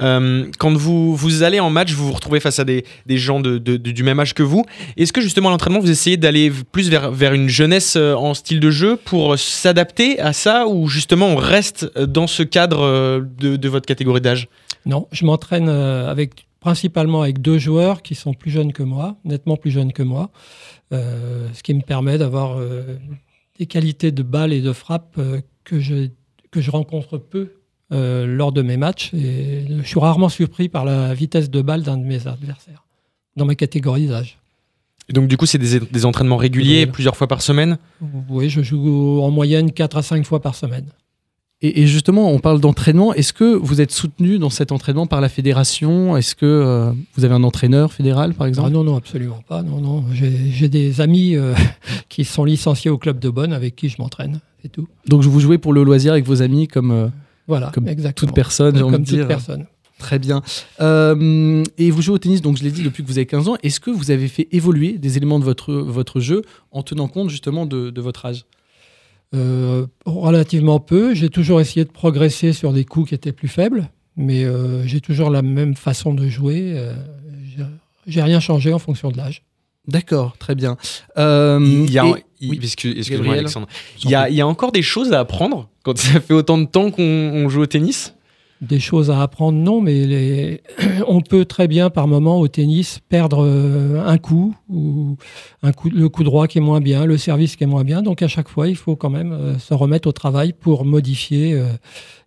Euh, 0.00 0.46
quand 0.58 0.74
vous, 0.74 1.16
vous 1.16 1.42
allez 1.42 1.58
en 1.58 1.70
match, 1.70 1.92
vous 1.92 2.06
vous 2.06 2.12
retrouvez 2.12 2.38
face 2.40 2.58
à 2.58 2.64
des, 2.64 2.84
des 3.06 3.16
gens 3.16 3.40
de, 3.40 3.58
du 3.58 4.02
même 4.02 4.20
âge 4.20 4.34
que 4.34 4.42
vous. 4.42 4.64
Est-ce 4.96 5.12
que 5.12 5.22
justement 5.22 5.48
à 5.48 5.52
l'entraînement, 5.52 5.80
vous 5.80 5.90
essayez 5.90 6.18
d'aller 6.18 6.52
plus 6.72 6.90
vers, 6.90 7.10
vers 7.10 7.32
une 7.32 7.48
jeunesse 7.48 7.96
euh, 7.96 8.14
en 8.14 8.34
style 8.34 8.60
de 8.60 8.70
jeu 8.70 8.96
pour 8.96 9.38
s'adapter 9.38 10.20
à 10.20 10.32
ça 10.34 10.66
ou 10.66 10.88
justement 10.88 11.28
on 11.28 11.36
reste 11.36 11.98
dans 11.98 12.26
ce 12.26 12.42
cadre 12.42 12.82
euh, 12.82 13.20
de, 13.38 13.56
de 13.56 13.68
votre 13.68 13.86
catégorie 13.86 14.20
d'âge? 14.20 14.48
Non, 14.84 15.08
je 15.12 15.24
m'entraîne 15.24 15.68
avec 15.68 16.46
principalement 16.60 17.22
avec 17.22 17.40
deux 17.40 17.58
joueurs 17.58 18.02
qui 18.02 18.14
sont 18.14 18.34
plus 18.34 18.50
jeunes 18.50 18.72
que 18.72 18.82
moi, 18.82 19.16
nettement 19.24 19.56
plus 19.56 19.70
jeunes 19.70 19.92
que 19.92 20.02
moi, 20.02 20.30
ce 20.92 21.62
qui 21.62 21.74
me 21.74 21.80
permet 21.80 22.18
d'avoir 22.18 22.58
des 23.58 23.66
qualités 23.66 24.12
de 24.12 24.22
balle 24.22 24.52
et 24.52 24.60
de 24.60 24.72
frappe 24.72 25.18
que, 25.66 25.80
je, 25.80 26.08
que 26.50 26.62
je 26.62 26.70
rencontre 26.70 27.18
peu 27.18 27.52
euh, 27.92 28.24
lors 28.24 28.52
de 28.52 28.62
mes 28.62 28.78
matchs. 28.78 29.12
Et 29.12 29.66
je 29.68 29.86
suis 29.86 30.00
rarement 30.00 30.30
surpris 30.30 30.70
par 30.70 30.86
la 30.86 31.12
vitesse 31.12 31.50
de 31.50 31.60
balle 31.60 31.82
d'un 31.82 31.98
de 31.98 32.04
mes 32.04 32.26
adversaires 32.26 32.86
dans 33.36 33.44
ma 33.44 33.54
catégorie 33.54 34.06
d'âge. 34.06 34.38
Et 35.08 35.12
donc 35.12 35.28
du 35.28 35.36
coup, 35.36 35.46
c'est 35.46 35.58
des, 35.58 36.04
entraînements 36.06 36.36
réguliers, 36.36 36.86
plusieurs 36.86 37.16
fois 37.16 37.28
par 37.28 37.42
semaine? 37.42 37.78
Oui, 38.28 38.48
je 38.48 38.62
joue 38.62 39.20
en 39.22 39.30
moyenne 39.30 39.70
4 39.70 39.98
à 39.98 40.02
5 40.02 40.24
fois 40.24 40.40
par 40.40 40.54
semaine. 40.54 40.86
Et, 41.62 41.86
justement, 41.86 42.30
on 42.30 42.38
parle 42.38 42.60
d'entraînement. 42.60 43.14
Est-ce 43.14 43.32
que 43.32 43.54
vous 43.54 43.80
êtes 43.80 43.90
soutenu 43.90 44.38
dans 44.38 44.50
cet 44.50 44.72
entraînement 44.72 45.06
par 45.06 45.22
la 45.22 45.30
fédération? 45.30 46.14
Est-ce 46.16 46.34
que 46.34 46.44
euh, 46.44 46.92
vous 47.16 47.24
avez 47.24 47.32
un 47.32 47.42
entraîneur 47.42 47.94
fédéral, 47.94 48.34
par 48.34 48.46
exemple? 48.46 48.68
Ah 48.70 48.72
Non, 48.72 48.84
non, 48.84 48.96
absolument 48.96 49.42
pas. 49.48 49.62
Non, 49.62 49.80
non. 49.80 50.04
J'ai 50.12 50.68
des 50.68 51.00
amis 51.00 51.34
euh, 51.34 51.54
qui 52.10 52.24
sont 52.24 52.44
licenciés 52.44 52.90
au 52.90 52.98
club 52.98 53.18
de 53.18 53.30
Bonn 53.30 53.54
avec 53.54 53.74
qui 53.74 53.88
je 53.88 53.96
m'entraîne, 53.98 54.40
c'est 54.62 54.68
tout. 54.68 54.86
Donc 55.08 55.22
vous 55.22 55.40
jouez 55.40 55.56
pour 55.56 55.72
le 55.72 55.82
loisir 55.82 56.12
avec 56.12 56.26
vos 56.26 56.42
amis 56.42 56.68
comme 56.68 57.10
voilà, 57.48 57.70
comme 57.72 57.88
exactement. 57.88 58.28
toute 58.28 58.34
personne, 58.34 58.76
j'ai 58.76 58.82
envie 58.82 58.98
de 58.98 59.04
dire. 59.04 59.26
personne. 59.26 59.66
Très 59.98 60.18
bien. 60.18 60.42
Euh, 60.80 61.62
et 61.78 61.90
vous 61.90 62.02
jouez 62.02 62.14
au 62.14 62.18
tennis, 62.18 62.42
donc 62.42 62.58
je 62.58 62.64
l'ai 62.64 62.70
dit, 62.70 62.82
depuis 62.82 63.02
que 63.02 63.08
vous 63.08 63.16
avez 63.16 63.26
15 63.26 63.48
ans. 63.48 63.56
Est-ce 63.62 63.80
que 63.80 63.90
vous 63.90 64.10
avez 64.10 64.28
fait 64.28 64.46
évoluer 64.52 64.98
des 64.98 65.16
éléments 65.16 65.38
de 65.38 65.44
votre, 65.44 65.72
votre 65.72 66.20
jeu 66.20 66.42
en 66.70 66.82
tenant 66.82 67.08
compte 67.08 67.30
justement 67.30 67.64
de, 67.64 67.90
de 67.90 68.00
votre 68.00 68.26
âge? 68.26 68.44
Euh, 69.34 69.86
Relativement 70.04 70.80
peu. 70.80 71.14
J'ai 71.14 71.30
toujours 71.30 71.60
essayé 71.60 71.84
de 71.84 71.90
progresser 71.90 72.52
sur 72.52 72.72
des 72.72 72.84
coups 72.84 73.10
qui 73.10 73.14
étaient 73.14 73.32
plus 73.32 73.48
faibles, 73.48 73.90
mais 74.16 74.44
euh, 74.44 74.86
j'ai 74.86 75.00
toujours 75.00 75.30
la 75.30 75.42
même 75.42 75.74
façon 75.74 76.14
de 76.14 76.28
jouer. 76.28 76.76
j'ai 78.06 78.22
rien 78.22 78.40
changé 78.40 78.72
en 78.72 78.78
fonction 78.78 79.10
de 79.10 79.16
l'âge. 79.16 79.42
D'accord, 79.88 80.36
très 80.38 80.54
bien. 80.54 80.76
il 81.16 81.90
y 81.90 81.98
a, 81.98 82.06
excuse-moi 82.40 83.34
Alexandre. 83.34 83.68
Il 84.02 84.10
y, 84.10 84.14
a, 84.14 84.28
il 84.28 84.34
y 84.34 84.40
a 84.40 84.46
encore 84.46 84.72
des 84.72 84.82
choses 84.82 85.12
à 85.12 85.20
apprendre 85.20 85.68
quand 85.84 85.96
ça 85.96 86.20
fait 86.20 86.34
autant 86.34 86.58
de 86.58 86.66
temps 86.66 86.90
qu'on 86.90 87.48
joue 87.48 87.62
au 87.62 87.66
tennis? 87.66 88.14
Des 88.60 88.80
choses 88.80 89.10
à 89.10 89.20
apprendre, 89.20 89.58
non, 89.58 89.80
mais 89.80 90.62
on 91.06 91.20
peut 91.20 91.44
très 91.44 91.68
bien 91.68 91.90
par 91.90 92.08
moment 92.08 92.40
au 92.40 92.48
tennis 92.48 93.00
perdre 93.08 93.44
euh, 93.44 94.02
un 94.04 94.18
coup 94.18 94.54
ou 94.68 95.16
un 95.62 95.72
coup, 95.72 95.90
le 95.90 96.08
coup 96.08 96.24
droit 96.24 96.46
qui 96.46 96.58
est 96.58 96.62
moins 96.62 96.80
bien, 96.80 97.04
le 97.04 97.18
service 97.18 97.56
qui 97.56 97.64
est 97.64 97.68
moins 97.68 97.84
bien. 97.84 98.02
Donc 98.02 98.22
à 98.22 98.28
chaque 98.28 98.48
fois, 98.48 98.68
il 98.68 98.76
faut 98.76 98.96
quand 98.96 99.10
même 99.10 99.32
euh, 99.32 99.58
se 99.58 99.74
remettre 99.74 100.08
au 100.08 100.12
travail 100.12 100.52
pour 100.52 100.84
modifier 100.84 101.52
euh, 101.52 101.66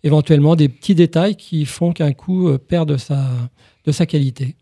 éventuellement 0.03 0.55
des 0.55 0.69
petits 0.69 0.95
détails 0.95 1.35
qui 1.35 1.65
font 1.65 1.93
qu'un 1.93 2.13
coup 2.13 2.49
perd 2.67 2.89
de 2.89 2.97
sa, 2.97 3.25
de 3.85 3.91
sa 3.91 4.05
qualité. 4.05 4.55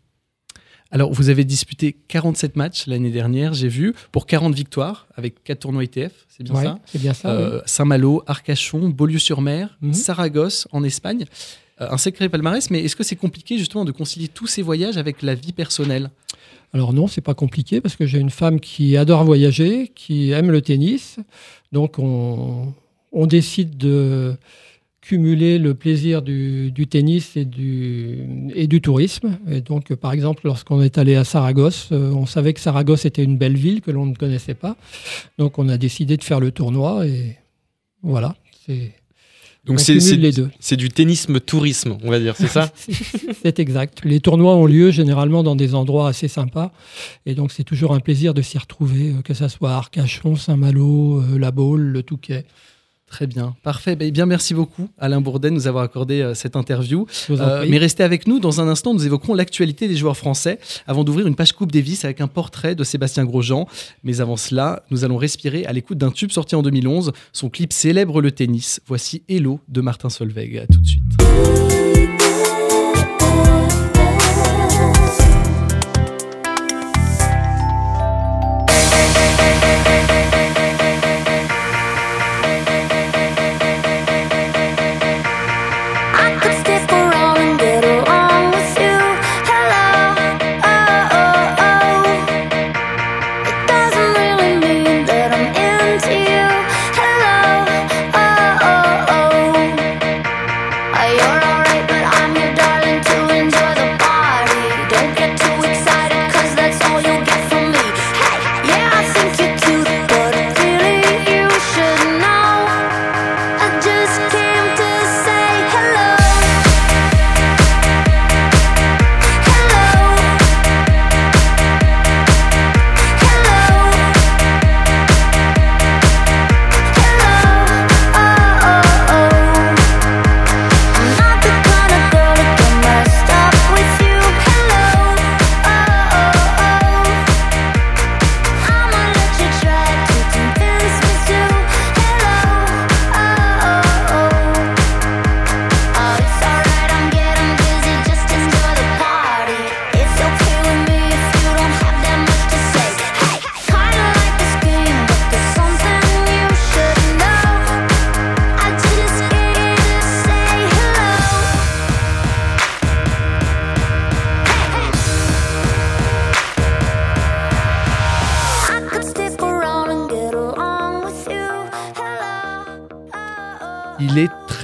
Alors, 0.90 1.12
vous 1.12 1.28
avez 1.28 1.44
disputé 1.44 1.96
47 2.08 2.56
matchs 2.56 2.86
l'année 2.86 3.10
dernière, 3.10 3.52
j'ai 3.52 3.68
vu, 3.68 3.94
pour 4.10 4.26
40 4.26 4.54
victoires, 4.54 5.06
avec 5.16 5.44
4 5.44 5.60
tournois 5.60 5.84
ITF, 5.84 6.12
c'est 6.28 6.42
bien 6.42 6.54
ça? 6.54 6.78
C'est 6.86 7.00
bien 7.00 7.12
ça. 7.14 7.62
Saint-Malo, 7.66 8.22
Arcachon, 8.26 8.88
Beaulieu-sur-Mer, 8.88 9.76
mhm. 9.82 9.92
Saragosse 9.92 10.66
en 10.72 10.82
Espagne. 10.84 11.26
Euh, 11.80 11.88
un 11.90 11.98
sacré 11.98 12.28
palmarès, 12.28 12.70
mais 12.70 12.82
est-ce 12.82 12.96
que 12.96 13.04
c'est 13.04 13.16
compliqué 13.16 13.58
justement 13.58 13.84
de 13.84 13.92
concilier 13.92 14.28
tous 14.28 14.46
ces 14.46 14.62
voyages 14.62 14.96
avec 14.96 15.22
la 15.22 15.34
vie 15.34 15.52
personnelle? 15.52 16.10
Alors 16.74 16.92
non, 16.92 17.06
c'est 17.06 17.20
pas 17.20 17.34
compliqué 17.34 17.80
parce 17.80 17.96
que 17.96 18.04
j'ai 18.04 18.18
une 18.18 18.30
femme 18.30 18.60
qui 18.60 18.96
adore 18.96 19.24
voyager, 19.24 19.90
qui 19.94 20.32
aime 20.32 20.50
le 20.50 20.60
tennis. 20.60 21.18
Donc 21.72 21.98
on, 21.98 22.74
décide 23.26 23.76
de 23.76 24.36
cumuler 25.08 25.58
le 25.58 25.72
plaisir 25.72 26.20
du, 26.20 26.86
tennis 26.90 27.34
et 27.34 27.46
du, 27.46 28.52
et 28.54 28.66
du 28.66 28.82
tourisme. 28.82 29.38
Et 29.50 29.62
donc, 29.62 29.94
par 29.94 30.12
exemple, 30.12 30.42
lorsqu'on 30.44 30.82
est 30.82 30.98
allé 30.98 31.16
à 31.16 31.24
Saragosse, 31.24 31.88
euh, 31.92 32.12
on 32.12 32.26
savait 32.26 32.52
que 32.52 32.60
Saragosse 32.60 33.06
était 33.06 33.24
une 33.24 33.38
belle 33.38 33.56
ville 33.56 33.80
que 33.80 33.90
l'on 33.90 34.04
ne 34.04 34.14
connaissait 34.14 34.52
pas. 34.52 34.76
Donc, 35.38 35.58
on 35.58 35.70
a 35.70 35.78
décidé 35.78 36.18
de 36.18 36.24
faire 36.24 36.40
le 36.40 36.50
tournoi 36.50 37.06
et 37.06 37.38
voilà. 38.02 38.36
C'est 38.66 38.92
donc 39.64 39.80
c'est 39.80 40.76
du 40.76 40.88
tennisme 40.88 41.40
tourisme, 41.40 41.98
on 42.02 42.10
va 42.10 42.20
dire, 42.20 42.34
c'est 42.36 42.46
ça? 42.46 42.70
C'est 43.42 43.58
exact. 43.58 44.00
Les 44.02 44.20
tournois 44.20 44.56
ont 44.56 44.64
lieu 44.64 44.90
généralement 44.90 45.42
dans 45.42 45.56
des 45.56 45.74
endroits 45.74 46.08
assez 46.08 46.28
sympas, 46.28 46.72
et 47.26 47.34
donc 47.34 47.52
c'est 47.52 47.64
toujours 47.64 47.92
un 47.92 48.00
plaisir 48.00 48.32
de 48.32 48.40
s'y 48.40 48.56
retrouver, 48.56 49.10
euh, 49.10 49.22
que 49.22 49.34
ce 49.34 49.46
soit 49.48 49.72
Arcachon, 49.72 50.36
Saint-Malo, 50.36 51.20
euh, 51.20 51.38
La 51.38 51.50
Baule, 51.50 51.82
le 51.82 52.02
Touquet. 52.02 52.46
Très 53.10 53.26
bien, 53.26 53.54
parfait. 53.62 53.96
Ben, 53.96 54.10
bien, 54.10 54.26
merci 54.26 54.52
beaucoup 54.52 54.88
Alain 54.98 55.20
Bourdet 55.20 55.48
de 55.48 55.54
nous 55.54 55.66
avoir 55.66 55.82
accordé 55.82 56.20
euh, 56.20 56.34
cette 56.34 56.56
interview. 56.56 57.06
Euh, 57.30 57.64
mais 57.68 57.78
restez 57.78 58.02
avec 58.02 58.26
nous. 58.26 58.38
Dans 58.38 58.60
un 58.60 58.68
instant, 58.68 58.92
nous 58.92 59.06
évoquerons 59.06 59.34
l'actualité 59.34 59.88
des 59.88 59.96
joueurs 59.96 60.16
français 60.16 60.58
avant 60.86 61.04
d'ouvrir 61.04 61.26
une 61.26 61.34
page 61.34 61.52
Coupe 61.52 61.72
Davis 61.72 62.04
avec 62.04 62.20
un 62.20 62.28
portrait 62.28 62.74
de 62.74 62.84
Sébastien 62.84 63.24
Grosjean. 63.24 63.66
Mais 64.04 64.20
avant 64.20 64.36
cela, 64.36 64.82
nous 64.90 65.04
allons 65.04 65.16
respirer 65.16 65.64
à 65.64 65.72
l'écoute 65.72 65.98
d'un 65.98 66.10
tube 66.10 66.30
sorti 66.30 66.54
en 66.54 66.62
2011. 66.62 67.12
Son 67.32 67.48
clip 67.48 67.72
célèbre 67.72 68.20
le 68.20 68.30
tennis. 68.30 68.80
Voici 68.86 69.22
Hello 69.28 69.60
de 69.68 69.80
Martin 69.80 70.10
Solveig. 70.10 70.58
À 70.58 70.66
tout 70.66 70.80
de 70.80 70.86
suite. 70.86 71.77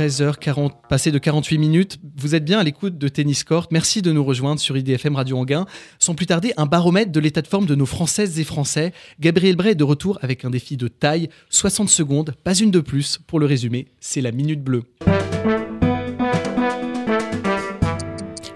13h40, 0.04 0.72
passé 0.88 1.10
de 1.10 1.18
48 1.18 1.56
minutes. 1.56 1.98
Vous 2.16 2.34
êtes 2.34 2.44
bien 2.44 2.58
à 2.58 2.62
l'écoute 2.62 2.98
de 2.98 3.08
Tennis 3.08 3.42
Court. 3.42 3.68
Merci 3.70 4.02
de 4.02 4.12
nous 4.12 4.22
rejoindre 4.22 4.60
sur 4.60 4.76
IDFM 4.76 5.16
Radio 5.16 5.38
Anguin. 5.38 5.64
Sans 5.98 6.14
plus 6.14 6.26
tarder, 6.26 6.52
un 6.58 6.66
baromètre 6.66 7.10
de 7.10 7.20
l'état 7.20 7.40
de 7.40 7.46
forme 7.46 7.64
de 7.64 7.74
nos 7.74 7.86
Françaises 7.86 8.38
et 8.38 8.44
Français. 8.44 8.92
Gabriel 9.18 9.56
Bray 9.56 9.72
est 9.72 9.76
de 9.76 9.84
retour 9.84 10.18
avec 10.20 10.44
un 10.44 10.50
défi 10.50 10.76
de 10.76 10.88
taille. 10.88 11.30
60 11.48 11.88
secondes, 11.88 12.34
pas 12.44 12.54
une 12.54 12.70
de 12.70 12.80
plus. 12.80 13.18
Pour 13.26 13.40
le 13.40 13.46
résumer, 13.46 13.86
c'est 13.98 14.20
la 14.20 14.30
minute 14.30 14.62
bleue. 14.62 14.82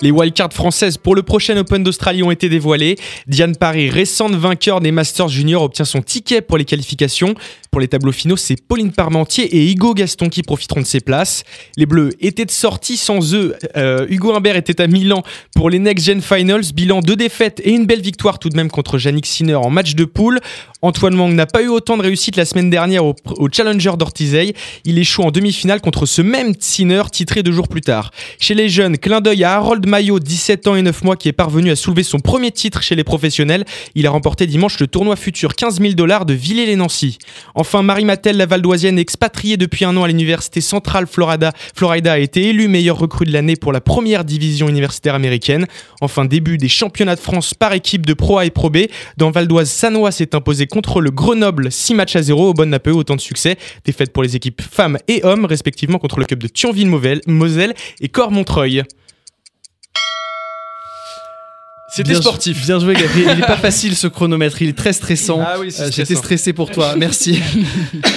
Les 0.00 0.12
wildcards 0.12 0.52
françaises 0.52 0.96
pour 0.96 1.16
le 1.16 1.24
prochain 1.24 1.56
Open 1.56 1.82
d'Australie 1.82 2.22
ont 2.22 2.30
été 2.30 2.48
dévoilées. 2.48 2.96
Diane 3.26 3.56
Paris, 3.56 3.90
récente 3.90 4.32
vainqueur 4.32 4.80
des 4.80 4.92
Masters 4.92 5.28
Junior, 5.28 5.62
obtient 5.62 5.84
son 5.84 6.02
ticket 6.02 6.40
pour 6.40 6.56
les 6.56 6.64
qualifications. 6.64 7.34
Pour 7.70 7.80
les 7.80 7.88
tableaux 7.88 8.12
finaux, 8.12 8.36
c'est 8.36 8.56
Pauline 8.66 8.92
Parmentier 8.92 9.44
et 9.56 9.70
Hugo 9.70 9.94
Gaston 9.94 10.28
qui 10.28 10.42
profiteront 10.42 10.80
de 10.80 10.86
ces 10.86 11.00
places. 11.00 11.44
Les 11.76 11.86
Bleus 11.86 12.10
étaient 12.20 12.44
de 12.44 12.50
sortie 12.50 12.96
sans 12.96 13.34
eux. 13.34 13.54
Euh, 13.76 14.06
Hugo 14.08 14.34
Humbert 14.34 14.56
était 14.56 14.80
à 14.80 14.86
Milan 14.86 15.22
pour 15.54 15.68
les 15.70 15.78
Next 15.78 16.06
Gen 16.06 16.22
Finals. 16.22 16.72
Bilan 16.74 17.00
de 17.00 17.14
défaites 17.14 17.60
et 17.64 17.70
une 17.70 17.86
belle 17.86 18.00
victoire 18.00 18.38
tout 18.38 18.48
de 18.48 18.56
même 18.56 18.70
contre 18.70 18.98
Yannick 18.98 19.26
Sinner 19.26 19.54
en 19.54 19.70
match 19.70 19.94
de 19.94 20.04
poule. 20.04 20.40
Antoine 20.80 21.14
Mang 21.14 21.34
n'a 21.34 21.46
pas 21.46 21.62
eu 21.62 21.68
autant 21.68 21.96
de 21.96 22.02
réussite 22.02 22.36
la 22.36 22.44
semaine 22.44 22.70
dernière 22.70 23.04
au, 23.04 23.14
Challenger 23.50 23.92
d'Ortizey. 23.98 24.54
Il 24.84 24.98
échoue 24.98 25.22
en 25.22 25.32
demi-finale 25.32 25.80
contre 25.80 26.06
ce 26.06 26.22
même 26.22 26.54
Sinner 26.60 27.02
titré 27.10 27.42
deux 27.42 27.50
jours 27.52 27.66
plus 27.66 27.80
tard. 27.80 28.12
Chez 28.38 28.54
les 28.54 28.68
jeunes, 28.68 28.96
clin 28.96 29.20
d'œil 29.20 29.42
à 29.42 29.54
Harold 29.54 29.84
Maillot, 29.86 30.20
17 30.20 30.68
ans 30.68 30.76
et 30.76 30.82
9 30.82 31.02
mois, 31.02 31.16
qui 31.16 31.28
est 31.28 31.32
parvenu 31.32 31.70
à 31.70 31.76
soulever 31.76 32.04
son 32.04 32.20
premier 32.20 32.52
titre 32.52 32.80
chez 32.80 32.94
les 32.94 33.02
professionnels. 33.02 33.64
Il 33.96 34.06
a 34.06 34.10
remporté 34.10 34.46
dimanche 34.46 34.78
le 34.78 34.86
tournoi 34.86 35.16
futur 35.16 35.56
15 35.56 35.80
000 35.80 35.94
dollars 35.94 36.26
de 36.26 36.34
Villers-les-Nancy. 36.34 37.18
Enfin, 37.60 37.82
Marie 37.82 38.04
Mattel, 38.04 38.36
la 38.36 38.46
valdoisienne 38.46 39.00
expatriée 39.00 39.56
depuis 39.56 39.84
un 39.84 39.96
an 39.96 40.04
à 40.04 40.06
l'université 40.06 40.60
centrale 40.60 41.08
Florida, 41.08 41.50
Florida, 41.74 42.12
a 42.12 42.18
été 42.18 42.50
élue 42.50 42.68
meilleure 42.68 42.96
recrue 42.96 43.24
de 43.24 43.32
l'année 43.32 43.56
pour 43.56 43.72
la 43.72 43.80
première 43.80 44.24
division 44.24 44.68
universitaire 44.68 45.16
américaine. 45.16 45.66
Enfin, 46.00 46.24
début 46.24 46.56
des 46.56 46.68
championnats 46.68 47.16
de 47.16 47.20
France 47.20 47.54
par 47.54 47.72
équipe 47.72 48.06
de 48.06 48.14
Pro 48.14 48.38
A 48.38 48.46
et 48.46 48.50
Pro 48.50 48.70
B. 48.70 48.82
Dans 49.16 49.32
Valdoise, 49.32 49.68
Sanois 49.68 50.12
s'est 50.12 50.36
imposé 50.36 50.68
contre 50.68 51.00
le 51.00 51.10
Grenoble 51.10 51.72
6 51.72 51.94
matchs 51.94 52.14
à 52.14 52.22
0. 52.22 52.50
Au 52.50 52.54
bon 52.54 52.70
n'a 52.70 52.78
pas 52.78 52.90
eu 52.90 52.94
autant 52.94 53.16
de 53.16 53.20
succès. 53.20 53.58
Défaite 53.84 54.12
pour 54.12 54.22
les 54.22 54.36
équipes 54.36 54.62
femmes 54.62 54.98
et 55.08 55.24
hommes, 55.24 55.44
respectivement 55.44 55.98
contre 55.98 56.20
le 56.20 56.26
club 56.26 56.38
de 56.38 56.46
Thionville-Moselle 56.46 57.74
et 58.00 58.08
Corps-Montreuil. 58.08 58.84
C'était 61.90 62.14
sportif. 62.14 62.66
Bien 62.66 62.78
joué, 62.78 62.94
Gabriel. 62.94 63.30
Il 63.32 63.40
n'est 63.40 63.46
pas 63.46 63.56
facile 63.56 63.96
ce 63.96 64.06
chronomètre. 64.06 64.60
Il 64.60 64.68
est 64.68 64.76
très 64.76 64.92
stressant. 64.92 65.40
Ah 65.40 65.58
oui, 65.58 65.74
euh, 65.80 65.90
J'étais 65.90 66.14
stressé 66.14 66.52
pour 66.52 66.70
toi. 66.70 66.96
Merci. 66.96 67.40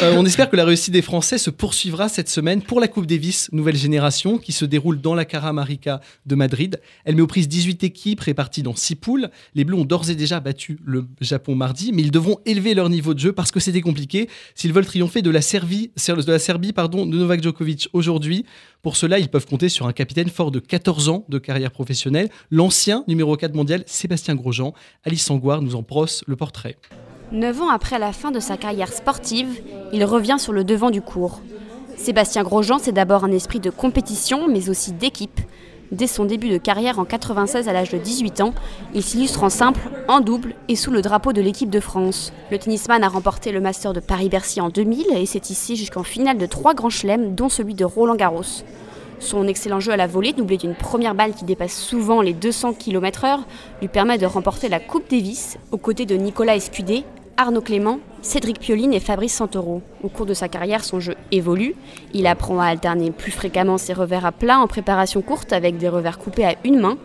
Euh, 0.03 0.15
on 0.17 0.25
espère 0.25 0.49
que 0.49 0.55
la 0.55 0.65
réussite 0.65 0.93
des 0.93 1.01
Français 1.01 1.37
se 1.37 1.49
poursuivra 1.49 2.09
cette 2.09 2.29
semaine 2.29 2.61
pour 2.61 2.79
la 2.79 2.87
Coupe 2.87 3.05
Davis 3.05 3.49
Nouvelle 3.51 3.75
Génération 3.75 4.39
qui 4.39 4.51
se 4.51 4.65
déroule 4.65 4.99
dans 4.99 5.13
la 5.13 5.25
Caramarica 5.25 6.01
de 6.25 6.35
Madrid. 6.35 6.79
Elle 7.05 7.15
met 7.15 7.21
aux 7.21 7.27
prises 7.27 7.47
18 7.47 7.83
équipes 7.83 8.19
réparties 8.19 8.63
dans 8.63 8.75
6 8.75 8.95
poules. 8.95 9.29
Les 9.53 9.63
Bleus 9.63 9.77
ont 9.77 9.85
d'ores 9.85 10.09
et 10.09 10.15
déjà 10.15 10.39
battu 10.39 10.79
le 10.83 11.05
Japon 11.19 11.55
mardi, 11.55 11.91
mais 11.93 12.01
ils 12.01 12.11
devront 12.11 12.39
élever 12.45 12.73
leur 12.73 12.89
niveau 12.89 13.13
de 13.13 13.19
jeu 13.19 13.31
parce 13.31 13.51
que 13.51 13.59
c'était 13.59 13.81
compliqué 13.81 14.27
s'ils 14.55 14.73
veulent 14.73 14.85
triompher 14.85 15.21
de 15.21 15.29
la 15.29 15.41
Serbie, 15.41 15.91
de 16.07 16.31
la 16.31 16.39
Serbie 16.39 16.73
pardon, 16.73 17.05
de 17.05 17.15
Novak 17.17 17.43
Djokovic 17.43 17.89
aujourd'hui. 17.93 18.45
Pour 18.81 18.95
cela, 18.95 19.19
ils 19.19 19.29
peuvent 19.29 19.45
compter 19.45 19.69
sur 19.69 19.85
un 19.85 19.93
capitaine 19.93 20.29
fort 20.29 20.49
de 20.49 20.59
14 20.59 21.09
ans 21.09 21.23
de 21.29 21.37
carrière 21.37 21.69
professionnelle, 21.69 22.29
l'ancien 22.49 23.03
numéro 23.07 23.37
4 23.37 23.53
mondial 23.53 23.83
Sébastien 23.85 24.33
Grosjean. 24.33 24.73
Alice 25.03 25.23
Sangoire 25.23 25.61
nous 25.61 25.75
en 25.75 25.83
brosse 25.83 26.23
le 26.25 26.35
portrait. 26.35 26.77
Neuf 27.31 27.61
ans 27.61 27.69
après 27.69 27.99
la 27.99 28.11
fin 28.11 28.31
de 28.31 28.39
sa 28.39 28.57
carrière 28.57 28.91
sportive, 28.91 29.61
il 29.93 30.03
revient 30.03 30.37
sur 30.39 30.51
le 30.51 30.63
devant 30.63 30.89
du 30.89 31.01
cours. 31.01 31.41
Sébastien 31.95 32.41
Grosjean, 32.41 32.79
c'est 32.79 32.91
d'abord 32.91 33.23
un 33.23 33.31
esprit 33.31 33.59
de 33.59 33.69
compétition, 33.69 34.47
mais 34.47 34.69
aussi 34.69 34.93
d'équipe. 34.93 35.39
Dès 35.91 36.07
son 36.07 36.23
début 36.23 36.47
de 36.47 36.57
carrière 36.57 36.99
en 36.99 37.05
96 37.05 37.67
à 37.67 37.73
l'âge 37.73 37.89
de 37.89 37.97
18 37.97 38.39
ans, 38.39 38.53
il 38.93 39.03
s'illustre 39.03 39.43
en 39.43 39.49
simple, 39.49 39.81
en 40.07 40.21
double 40.21 40.55
et 40.69 40.77
sous 40.77 40.89
le 40.89 41.01
drapeau 41.01 41.33
de 41.33 41.41
l'équipe 41.41 41.69
de 41.69 41.81
France. 41.81 42.31
Le 42.49 42.57
tennisman 42.57 43.03
a 43.03 43.09
remporté 43.09 43.51
le 43.51 43.59
Master 43.59 43.91
de 43.91 43.99
Paris-Bercy 43.99 44.61
en 44.61 44.69
2000 44.69 45.07
et 45.17 45.25
s'est 45.25 45.41
ici 45.49 45.75
jusqu'en 45.75 46.03
finale 46.03 46.37
de 46.37 46.45
trois 46.45 46.73
grands 46.73 46.89
chelems, 46.89 47.35
dont 47.35 47.49
celui 47.49 47.73
de 47.73 47.83
Roland 47.83 48.15
Garros. 48.15 48.63
Son 49.19 49.47
excellent 49.47 49.81
jeu 49.81 49.91
à 49.91 49.97
la 49.97 50.07
volée, 50.07 50.31
doublé 50.31 50.57
d'une 50.57 50.75
première 50.75 51.13
balle 51.13 51.33
qui 51.33 51.43
dépasse 51.43 51.75
souvent 51.75 52.21
les 52.21 52.33
200 52.33 52.73
km/h, 52.73 53.39
lui 53.81 53.89
permet 53.89 54.17
de 54.17 54.25
remporter 54.25 54.69
la 54.69 54.79
Coupe 54.79 55.09
Davis 55.11 55.57
aux 55.71 55.77
côtés 55.77 56.05
de 56.05 56.15
Nicolas 56.15 56.55
Escudé, 56.55 57.03
Arnaud 57.41 57.61
Clément, 57.61 57.99
Cédric 58.21 58.59
Pioline 58.59 58.93
et 58.93 58.99
Fabrice 58.99 59.33
Santoro. 59.33 59.81
Au 60.03 60.09
cours 60.09 60.27
de 60.27 60.33
sa 60.35 60.47
carrière, 60.47 60.83
son 60.83 60.99
jeu 60.99 61.15
évolue. 61.31 61.73
Il 62.13 62.27
apprend 62.27 62.59
à 62.59 62.65
alterner 62.65 63.09
plus 63.09 63.31
fréquemment 63.31 63.79
ses 63.79 63.93
revers 63.93 64.27
à 64.27 64.31
plat 64.31 64.59
en 64.59 64.67
préparation 64.67 65.23
courte 65.23 65.51
avec 65.51 65.77
des 65.77 65.89
revers 65.89 66.19
coupés 66.19 66.45
à 66.45 66.53
une 66.63 66.79
main. 66.79 66.97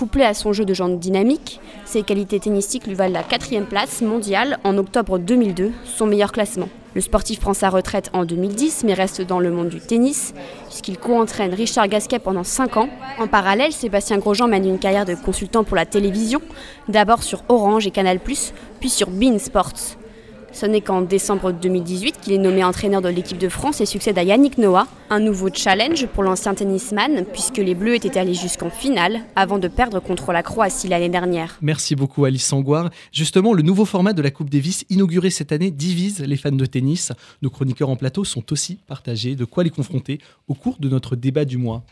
Couplé 0.00 0.24
à 0.24 0.32
son 0.32 0.54
jeu 0.54 0.64
de 0.64 0.72
jambes 0.72 0.98
dynamique, 0.98 1.60
ses 1.84 2.02
qualités 2.02 2.40
tennistiques 2.40 2.86
lui 2.86 2.94
valent 2.94 3.12
la 3.12 3.22
quatrième 3.22 3.66
place 3.66 4.00
mondiale 4.00 4.58
en 4.64 4.78
octobre 4.78 5.18
2002, 5.18 5.72
son 5.84 6.06
meilleur 6.06 6.32
classement. 6.32 6.70
Le 6.94 7.02
sportif 7.02 7.38
prend 7.38 7.52
sa 7.52 7.68
retraite 7.68 8.08
en 8.14 8.24
2010 8.24 8.84
mais 8.84 8.94
reste 8.94 9.20
dans 9.20 9.40
le 9.40 9.50
monde 9.50 9.68
du 9.68 9.78
tennis 9.78 10.32
puisqu'il 10.68 10.96
co-entraîne 10.96 11.52
Richard 11.52 11.86
Gasquet 11.86 12.18
pendant 12.18 12.44
5 12.44 12.78
ans. 12.78 12.88
En 13.18 13.26
parallèle, 13.26 13.72
Sébastien 13.72 14.16
Grosjean 14.16 14.48
mène 14.48 14.66
une 14.66 14.78
carrière 14.78 15.04
de 15.04 15.14
consultant 15.14 15.64
pour 15.64 15.76
la 15.76 15.84
télévision, 15.84 16.40
d'abord 16.88 17.22
sur 17.22 17.42
Orange 17.50 17.86
et 17.86 17.90
Canal+, 17.90 18.20
puis 18.20 18.88
sur 18.88 19.10
Bein 19.10 19.38
Sports. 19.38 19.99
Ce 20.52 20.66
n'est 20.66 20.80
qu'en 20.80 21.02
décembre 21.02 21.52
2018 21.52 22.20
qu'il 22.20 22.32
est 22.32 22.38
nommé 22.38 22.64
entraîneur 22.64 23.00
de 23.00 23.08
l'équipe 23.08 23.38
de 23.38 23.48
France 23.48 23.80
et 23.80 23.86
succède 23.86 24.18
à 24.18 24.22
Yannick 24.22 24.58
Noah. 24.58 24.86
Un 25.08 25.20
nouveau 25.20 25.48
challenge 25.52 26.06
pour 26.06 26.22
l'ancien 26.22 26.54
tennisman, 26.54 27.24
puisque 27.32 27.58
les 27.58 27.74
Bleus 27.74 27.94
étaient 27.94 28.18
allés 28.18 28.34
jusqu'en 28.34 28.70
finale 28.70 29.20
avant 29.36 29.58
de 29.58 29.68
perdre 29.68 30.00
contre 30.00 30.32
la 30.32 30.42
Croatie 30.42 30.88
l'année 30.88 31.08
dernière. 31.08 31.56
Merci 31.62 31.94
beaucoup 31.94 32.24
Alice 32.24 32.44
Sangoire. 32.44 32.90
Justement, 33.12 33.52
le 33.52 33.62
nouveau 33.62 33.84
format 33.84 34.12
de 34.12 34.22
la 34.22 34.30
Coupe 34.30 34.50
Davis, 34.50 34.84
inauguré 34.90 35.30
cette 35.30 35.52
année, 35.52 35.70
divise 35.70 36.20
les 36.20 36.36
fans 36.36 36.50
de 36.52 36.66
tennis. 36.66 37.12
Nos 37.42 37.50
chroniqueurs 37.50 37.88
en 37.88 37.96
plateau 37.96 38.24
sont 38.24 38.52
aussi 38.52 38.78
partagés. 38.86 39.36
De 39.36 39.44
quoi 39.44 39.64
les 39.64 39.70
confronter 39.70 40.18
au 40.48 40.54
cours 40.54 40.76
de 40.80 40.88
notre 40.88 41.16
débat 41.16 41.44
du 41.44 41.58
mois. 41.58 41.82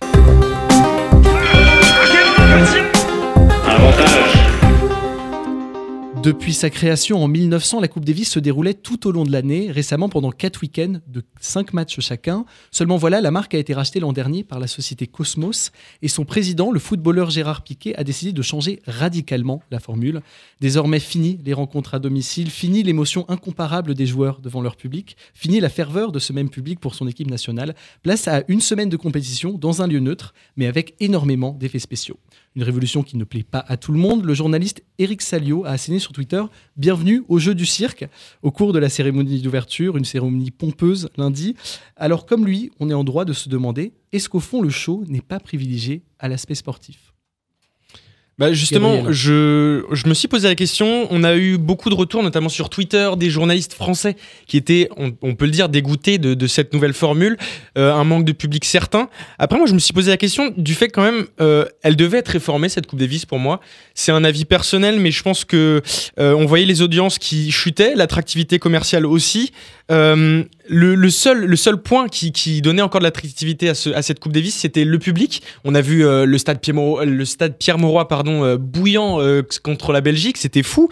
Avantage 3.67 4.28
depuis 6.23 6.53
sa 6.53 6.69
création 6.69 7.23
en 7.23 7.29
1900, 7.29 7.81
la 7.81 7.89
Coupe 7.89 8.05
Davis 8.05 8.29
se 8.29 8.39
déroulait 8.39 8.75
tout 8.75 9.07
au 9.07 9.13
long 9.13 9.25
de 9.25 9.31
l'année, 9.31 9.71
récemment 9.71 10.09
pendant 10.09 10.31
quatre 10.31 10.63
week-ends 10.63 10.95
de 11.07 11.23
cinq 11.41 11.73
matchs 11.73 12.01
chacun. 12.01 12.45
Seulement 12.71 12.97
voilà, 12.97 13.21
la 13.21 13.31
marque 13.31 13.55
a 13.55 13.59
été 13.59 13.73
rachetée 13.73 14.01
l'an 14.01 14.13
dernier 14.13 14.43
par 14.43 14.59
la 14.59 14.67
société 14.67 15.07
Cosmos 15.07 15.71
et 16.03 16.09
son 16.09 16.25
président, 16.25 16.73
le 16.73 16.81
footballeur 16.81 17.31
Gérard 17.31 17.63
Piquet, 17.63 17.95
a 17.97 18.05
décidé 18.05 18.33
de 18.33 18.43
changer 18.43 18.81
radicalement 18.87 19.63
la 19.71 19.79
formule. 19.79 20.21
Désormais, 20.61 21.01
fini 21.01 21.39
les 21.45 21.55
rencontres 21.55 21.95
à 21.95 21.99
domicile, 21.99 22.51
fini 22.51 22.83
l'émotion 22.83 23.25
incomparable 23.29 23.95
des 23.95 24.07
joueurs 24.07 24.41
devant 24.41 24.61
leur 24.61 24.77
public, 24.77 25.17
fini 25.35 25.61
la 25.61 25.69
ferveur 25.69 26.11
de 26.11 26.19
ce 26.19 26.33
même 26.33 26.51
public 26.51 26.81
pour 26.81 26.95
son 26.95 27.07
équipe 27.07 27.31
nationale. 27.31 27.75
Place 28.03 28.27
à 28.27 28.43
une 28.49 28.61
semaine 28.61 28.89
de 28.89 28.97
compétition 28.97 29.53
dans 29.53 29.83
un 29.83 29.87
lieu 29.87 30.01
neutre, 30.01 30.35
mais 30.57 30.67
avec 30.67 30.95
énormément 31.01 31.53
d'effets 31.53 31.79
spéciaux. 31.79 32.19
Une 32.59 32.65
révolution 32.65 33.05
qui 33.05 33.17
ne 33.17 33.23
plaît 33.23 33.45
pas 33.49 33.65
à 33.69 33.77
tout 33.77 33.93
le 33.93 34.01
monde. 34.01 34.25
Le 34.25 34.35
journaliste 34.35 34.83
Eric 34.99 35.23
Salio 35.23 35.65
a 35.65 35.69
asséné 35.69 36.01
sur 36.01 36.11
Twitter 36.11 36.43
Bienvenue 36.77 37.23
au 37.29 37.39
jeu 37.39 37.55
du 37.55 37.65
cirque, 37.65 38.05
au 38.43 38.51
cours 38.51 38.73
de 38.73 38.81
la 38.81 38.89
cérémonie 38.89 39.41
d'ouverture, 39.41 39.97
une 39.97 40.05
cérémonie 40.05 40.51
pompeuse 40.51 41.09
lundi. 41.17 41.55
Alors, 41.95 42.27
comme 42.27 42.45
lui, 42.45 42.73
on 42.81 42.91
est 42.91 42.95
en 42.95 43.05
droit 43.05 43.25
de 43.25 43.33
se 43.33 43.49
demander 43.49 43.93
est-ce 44.11 44.29
qu'au 44.29 44.41
fond, 44.41 44.61
le 44.61 44.71
show 44.71 45.05
n'est 45.07 45.21
pas 45.21 45.39
privilégié 45.39 46.03
à 46.19 46.27
l'aspect 46.27 46.57
sportif? 46.57 47.08
Bah 48.39 48.53
justement, 48.53 49.11
je, 49.11 49.85
je 49.91 50.09
me 50.09 50.15
suis 50.15 50.29
posé 50.29 50.47
la 50.47 50.55
question. 50.55 51.09
On 51.11 51.25
a 51.25 51.35
eu 51.35 51.59
beaucoup 51.59 51.91
de 51.91 51.97
retours, 51.97 52.23
notamment 52.23 52.49
sur 52.49 52.71
Twitter, 52.71 53.11
des 53.17 53.31
journalistes 53.31 53.75
français 53.75 54.17
qui 54.47 54.57
étaient, 54.57 54.89
on, 54.97 55.35
peut 55.35 55.45
le 55.45 55.51
dire, 55.51 55.69
dégoûtés 55.69 56.19
de, 56.19 56.35
de 56.35 56.47
cette 56.47 56.73
nouvelle 56.73 56.93
formule, 56.93 57.37
euh, 57.77 57.93
un 57.93 58.05
manque 58.05 58.25
de 58.25 58.31
public 58.31 58.65
certain. 58.65 59.09
Après, 59.41 59.59
moi, 59.59 59.67
je 59.67 59.75
me 59.75 59.81
suis 59.81 59.93
posé 59.93 60.13
la 60.13 60.17
question 60.17 60.55
du 60.57 60.75
fait 60.75 60.89
quand 60.89 61.03
même, 61.03 61.27
euh, 61.41 61.65
elle 61.83 61.97
devait 61.97 62.19
être 62.19 62.29
réformée 62.29 62.69
cette 62.69 62.87
Coupe 62.87 63.01
Davis 63.01 63.27
pour 63.27 63.41
moi. 63.41 63.61
C'est 63.95 64.13
un 64.13 64.23
avis 64.23 64.45
personnel, 64.45 65.01
mais 65.01 65.11
je 65.11 65.23
pense 65.25 65.45
que 65.45 65.83
euh, 66.21 66.35
on 66.35 66.47
voyait 66.47 66.67
les 66.67 66.81
audiences 66.81 67.19
qui 67.19 67.51
chutaient, 67.51 67.97
l'attractivité 67.97 68.61
commerciale 68.61 69.05
aussi. 69.05 69.53
Euh, 70.71 70.75
le, 70.75 70.95
le, 70.95 71.11
seul, 71.11 71.45
le 71.45 71.57
seul 71.57 71.77
point 71.79 72.09
qui, 72.09 72.33
qui 72.33 72.63
donnait 72.63 72.83
encore 72.83 73.01
de 73.01 73.05
l'attractivité 73.05 73.69
à, 73.69 73.75
ce, 73.75 73.91
à 73.91 74.03
cette 74.03 74.21
Coupe 74.21 74.33
Davis, 74.33 74.55
c'était 74.55 74.85
le 74.85 74.99
public. 74.99 75.43
On 75.65 75.75
a 75.75 75.81
vu 75.81 76.05
euh, 76.05 76.25
le 76.25 76.39
stade 76.39 76.61
Pierre 76.61 76.75
Mauroy, 76.75 77.05
le 77.05 77.25
stade 77.25 77.57
Pierre 77.59 77.77
pardon, 78.09 78.45
euh, 78.45 78.57
bouillant 78.57 79.19
contre 79.63 79.93
la 79.93 80.01
Belgique, 80.01 80.37
c'était 80.37 80.63
fou 80.63 80.89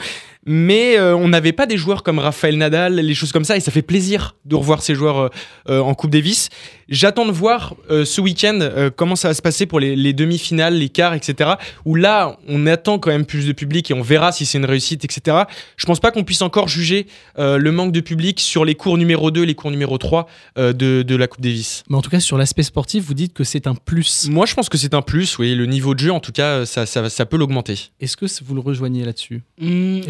mais 0.46 0.96
euh, 0.96 1.16
on 1.16 1.28
n'avait 1.28 1.52
pas 1.52 1.66
des 1.66 1.76
joueurs 1.76 2.04
comme 2.04 2.20
Raphaël 2.20 2.56
Nadal, 2.56 2.94
les 2.94 3.14
choses 3.14 3.32
comme 3.32 3.44
ça, 3.44 3.56
et 3.56 3.61
ça 3.61 3.72
fait 3.72 3.82
plaisir 3.82 4.37
de 4.44 4.54
revoir 4.54 4.80
ces 4.80 4.94
joueurs 4.94 5.18
euh, 5.18 5.28
euh, 5.68 5.80
en 5.80 5.94
Coupe 5.94 6.11
Davis. 6.12 6.50
J'attends 6.88 7.26
de 7.26 7.32
voir 7.32 7.74
ce 7.90 8.20
week-end 8.20 8.61
comment 8.94 9.16
ça 9.16 9.26
va 9.26 9.35
se 9.35 9.42
passer 9.42 9.66
pour 9.66 9.80
les, 9.80 10.12
demi-finales, 10.12 10.74
les 10.74 10.88
quarts, 10.88 11.14
etc. 11.14 11.54
Où 11.85 11.96
là, 11.96 12.38
on 12.46 12.64
attend 12.68 13.00
quand 13.00 13.11
même 13.11 13.26
plus 13.26 13.44
de 13.44 13.52
public 13.52 13.90
et 13.90 13.94
on 13.94 14.02
verra 14.02 14.30
si 14.30 14.46
c'est 14.46 14.59
une 14.59 14.66
réussite, 14.66 15.04
etc. 15.04 15.37
Je 15.76 15.85
pense 15.85 15.98
pas 15.98 16.12
qu'on 16.12 16.22
puisse 16.22 16.42
encore 16.42 16.68
juger 16.68 17.09
le 17.37 17.70
manque 17.70 17.90
de 17.90 17.98
public 17.98 18.38
sur 18.38 18.64
les 18.64 18.76
cours 18.76 18.98
numéro 18.98 19.32
2 19.32 19.42
les 19.42 19.56
cours 19.56 19.72
numéro 19.72 19.98
3 19.98 20.28
de, 20.56 20.72
de, 20.72 21.16
la 21.16 21.26
Coupe 21.26 21.40
Davis. 21.40 21.82
Mais 21.90 21.96
en 21.96 22.02
tout 22.02 22.11
cas, 22.11 22.20
sur 22.20 22.38
l'aspect 22.38 22.62
sportif, 22.62 23.02
vous 23.02 23.14
dites 23.14 23.32
que 23.32 23.42
c'est 23.42 23.66
un 23.66 23.74
plus. 23.74 24.28
Moi, 24.30 24.46
je 24.46 24.54
pense 24.54 24.68
que 24.68 24.78
c'est 24.78 24.94
un 24.94 25.02
plus, 25.02 25.40
oui. 25.40 25.56
Le 25.56 25.66
niveau 25.66 25.92
de 25.94 25.98
jeu, 25.98 26.12
en 26.12 26.20
tout 26.20 26.30
cas, 26.30 26.66
ça, 26.66 26.87
ça, 26.87 27.09
ça 27.09 27.26
peut 27.26 27.37
l'augmenter. 27.37 27.90
Est-ce 27.98 28.16
que 28.16 28.26
vous 28.44 28.54
le 28.54 28.61
rejoignez 28.61 29.04
là-dessus? 29.04 29.42
Mmh, 29.61 30.02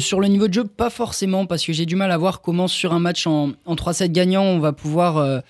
sur 0.00 0.20
le, 0.20 0.28
niveau 0.28 0.48
de 0.48 0.54
jeu, 0.54 0.64
pas 0.64 0.90
forcément, 0.90 1.46
parce 1.46 1.64
que 1.64 1.72
j'ai 1.72 1.86
du 1.86 1.96
mal 1.96 2.10
à 2.10 2.18
voir 2.18 2.40
comment 2.40 2.68
sur 2.68 2.92
un 2.92 2.98
match 2.98 3.26
en, 3.26 3.52
3-7 3.66 4.12
gagnant, 4.12 4.44
on 4.44 4.58
va 4.58 4.72
pouvoir 4.72 5.18
euh, 5.18 5.40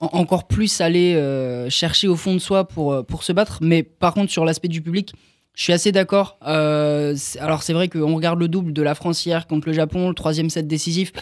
encore 0.00 0.46
plus 0.46 0.80
aller 0.80 1.14
euh, 1.14 1.70
chercher 1.70 2.08
au 2.08 2.16
fond 2.16 2.34
de 2.34 2.38
soi 2.38 2.68
pour, 2.68 2.92
euh, 2.92 3.02
pour 3.02 3.22
se 3.22 3.32
battre. 3.32 3.58
Mais 3.60 3.82
par 3.82 4.14
contre, 4.14 4.30
sur 4.30 4.44
l'aspect 4.44 4.68
du 4.68 4.82
public, 4.82 5.12
je 5.54 5.62
suis 5.64 5.72
assez 5.72 5.92
d'accord. 5.92 6.38
alors 6.40 7.62
c'est 7.62 7.72
vrai 7.72 7.88
qu'on 7.88 8.14
regarde 8.14 8.38
le 8.38 8.48
double 8.48 8.72
de 8.72 8.82
la 8.82 8.94
France 8.94 9.26
hier 9.26 9.46
contre 9.46 9.68
le 9.68 9.74
Japon, 9.74 10.08
le 10.08 10.14
troisième 10.14 10.48
set 10.48 10.66
décisif. 10.66 11.12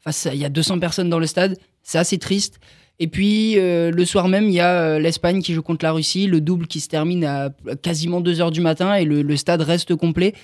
Face, 0.00 0.28
il 0.32 0.38
y 0.38 0.44
a 0.44 0.48
200 0.48 0.80
personnes 0.80 1.08
dans 1.08 1.20
le 1.20 1.26
stade, 1.26 1.56
c'est 1.82 1.98
assez 1.98 2.18
triste. 2.18 2.58
Et 2.98 3.06
puis 3.06 3.54
le 3.54 4.04
soir 4.04 4.26
même, 4.26 4.46
il 4.46 4.54
y 4.54 4.60
a 4.60 4.98
l'Espagne 4.98 5.40
qui 5.40 5.54
joue 5.54 5.62
contre 5.62 5.84
la 5.84 5.92
Russie, 5.92 6.26
le 6.26 6.40
double 6.40 6.66
qui 6.66 6.80
se 6.80 6.88
termine 6.88 7.24
à 7.24 7.50
quasiment 7.80 8.20
2 8.20 8.40
heures 8.40 8.50
du 8.50 8.60
matin 8.60 8.94
et 8.94 9.04
le 9.04 9.36
stade 9.36 9.62
reste 9.62 9.94
complet. 9.94 10.34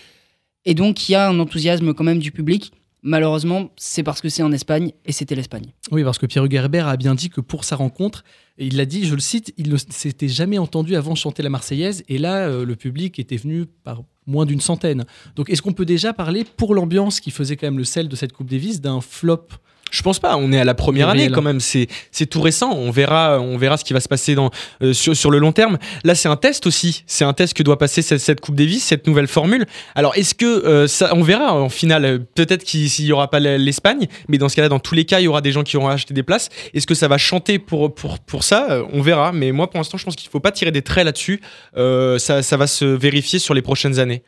Et 0.64 0.74
donc, 0.74 1.08
il 1.08 1.12
y 1.12 1.14
a 1.14 1.28
un 1.28 1.38
enthousiasme 1.38 1.94
quand 1.94 2.04
même 2.04 2.18
du 2.18 2.32
public. 2.32 2.72
Malheureusement, 3.04 3.70
c'est 3.76 4.04
parce 4.04 4.20
que 4.20 4.28
c'est 4.28 4.44
en 4.44 4.52
Espagne 4.52 4.92
et 5.04 5.10
c'était 5.10 5.34
l'Espagne. 5.34 5.72
Oui, 5.90 6.04
parce 6.04 6.18
que 6.18 6.26
Pierre 6.26 6.48
Gerber 6.48 6.84
a 6.86 6.96
bien 6.96 7.16
dit 7.16 7.30
que 7.30 7.40
pour 7.40 7.64
sa 7.64 7.74
rencontre, 7.74 8.22
il 8.58 8.76
l'a 8.76 8.84
dit, 8.84 9.04
je 9.06 9.14
le 9.14 9.20
cite, 9.20 9.52
il 9.56 9.70
ne 9.70 9.76
s'était 9.76 10.28
jamais 10.28 10.58
entendu 10.58 10.94
avant 10.94 11.16
chanter 11.16 11.42
la 11.42 11.50
Marseillaise 11.50 12.04
et 12.08 12.18
là, 12.18 12.46
euh, 12.46 12.64
le 12.64 12.76
public 12.76 13.18
était 13.18 13.36
venu 13.36 13.66
par 13.66 14.04
moins 14.28 14.46
d'une 14.46 14.60
centaine. 14.60 15.04
Donc, 15.34 15.50
est-ce 15.50 15.62
qu'on 15.62 15.72
peut 15.72 15.84
déjà 15.84 16.12
parler, 16.12 16.44
pour 16.44 16.76
l'ambiance 16.76 17.18
qui 17.18 17.32
faisait 17.32 17.56
quand 17.56 17.66
même 17.66 17.78
le 17.78 17.84
sel 17.84 18.08
de 18.08 18.14
cette 18.14 18.32
Coupe 18.32 18.48
Davis, 18.48 18.80
d'un 18.80 19.00
flop 19.00 19.48
je 19.92 20.02
pense 20.02 20.18
pas. 20.18 20.36
On 20.36 20.52
est 20.52 20.58
à 20.58 20.64
la 20.64 20.74
première 20.74 21.10
année 21.10 21.30
quand 21.30 21.42
même. 21.42 21.60
C'est 21.60 21.86
c'est 22.10 22.26
tout 22.26 22.40
récent. 22.40 22.72
On 22.72 22.90
verra 22.90 23.38
on 23.38 23.58
verra 23.58 23.76
ce 23.76 23.84
qui 23.84 23.92
va 23.92 24.00
se 24.00 24.08
passer 24.08 24.34
dans 24.34 24.50
euh, 24.82 24.92
sur, 24.94 25.14
sur 25.14 25.30
le 25.30 25.38
long 25.38 25.52
terme. 25.52 25.78
Là, 26.02 26.14
c'est 26.14 26.28
un 26.28 26.36
test 26.36 26.66
aussi. 26.66 27.04
C'est 27.06 27.24
un 27.24 27.34
test 27.34 27.54
que 27.54 27.62
doit 27.62 27.78
passer 27.78 28.00
cette, 28.00 28.20
cette 28.20 28.40
Coupe 28.40 28.56
Davis, 28.56 28.82
cette 28.82 29.06
nouvelle 29.06 29.28
formule. 29.28 29.66
Alors, 29.94 30.16
est-ce 30.16 30.34
que 30.34 30.46
euh, 30.46 30.88
ça 30.88 31.14
On 31.14 31.22
verra 31.22 31.54
en 31.54 31.68
finale. 31.68 32.24
Peut-être 32.34 32.64
qu'il 32.64 32.88
n'y 33.04 33.12
aura 33.12 33.28
pas 33.28 33.38
l'Espagne, 33.38 34.08
mais 34.28 34.38
dans 34.38 34.48
ce 34.48 34.56
cas-là, 34.56 34.70
dans 34.70 34.80
tous 34.80 34.94
les 34.94 35.04
cas, 35.04 35.20
il 35.20 35.24
y 35.24 35.28
aura 35.28 35.42
des 35.42 35.52
gens 35.52 35.62
qui 35.62 35.76
auront 35.76 35.88
acheté 35.88 36.14
des 36.14 36.22
places. 36.22 36.48
Est-ce 36.72 36.86
que 36.86 36.94
ça 36.94 37.06
va 37.06 37.18
chanter 37.18 37.58
pour 37.58 37.94
pour 37.94 38.18
pour 38.18 38.44
ça? 38.44 38.66
Euh, 38.70 38.84
On 38.92 39.02
verra. 39.02 39.32
Mais 39.32 39.52
moi, 39.52 39.68
pour 39.68 39.78
l'instant, 39.78 39.98
je 39.98 40.04
pense 40.04 40.16
qu'il 40.16 40.30
faut 40.30 40.40
pas 40.40 40.52
tirer 40.52 40.70
des 40.72 40.82
traits 40.82 41.04
là-dessus. 41.04 41.40
ça 41.76 42.42
ça 42.42 42.56
va 42.56 42.66
se 42.66 42.86
vérifier 42.86 43.38
sur 43.38 43.52
les 43.52 43.62
prochaines 43.62 43.98
années. 43.98 44.22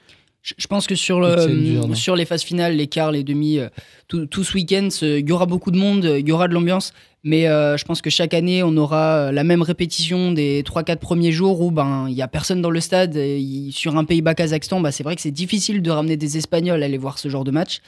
Je 0.45 0.67
pense 0.67 0.87
que 0.87 0.95
sur, 0.95 1.21
le, 1.21 1.95
sur 1.95 2.17
les 2.17 2.27
phases 2.27 2.43
finales, 2.43 2.77
les 2.77 2.87
quarts, 2.87 3.13
les 3.13 3.25
demi, 3.25 3.59
euh, 3.59 3.69
tout, 4.09 4.27
tout, 4.27 4.45
ce 4.45 4.55
week-end, 4.55 4.89
il 5.01 5.27
y 5.27 5.33
aura 5.33 5.47
beaucoup 5.47 5.71
de 5.71 5.79
monde, 5.79 6.05
il 6.19 6.29
y 6.29 6.33
aura 6.33 6.49
de 6.49 6.55
l'ambiance. 6.55 6.93
Mais 7.23 7.49
euh, 7.49 7.79
je 7.79 7.85
pense 7.87 8.03
que 8.03 8.11
chaque 8.11 8.35
année, 8.35 8.63
on 8.63 8.77
aura 8.77 9.17
euh, 9.17 9.33
la 9.33 9.45
même 9.45 9.63
répétition 9.63 10.33
des 10.33 10.63
3-4 10.63 10.99
premiers 10.99 11.33
jours 11.33 11.63
où 11.63 11.71
ben, 11.71 12.05
il 12.09 12.13
y 12.13 12.17
n'y 12.17 12.23
a 12.23 12.29
personne 12.29 12.61
dans 12.61 12.71
le 12.71 12.81
stade. 12.81 13.19
sur 13.71 13.97
un 13.97 14.05
Pays-Bas-Kazakhstan, 14.05 14.81
bah, 14.81 14.93
c'est 14.93 15.03
vrai 15.03 15.17
que 15.17 15.23
c'est 15.23 15.31
difficile 15.31 15.81
de 15.81 15.91
ramener 15.91 16.19
des 16.19 16.37
Espagnols 16.37 16.83
à 16.83 16.87
aller 16.87 16.99
voir 16.99 17.19
ce 17.19 17.31
genre 17.31 17.45
de 17.45 17.51
match. 17.51 17.81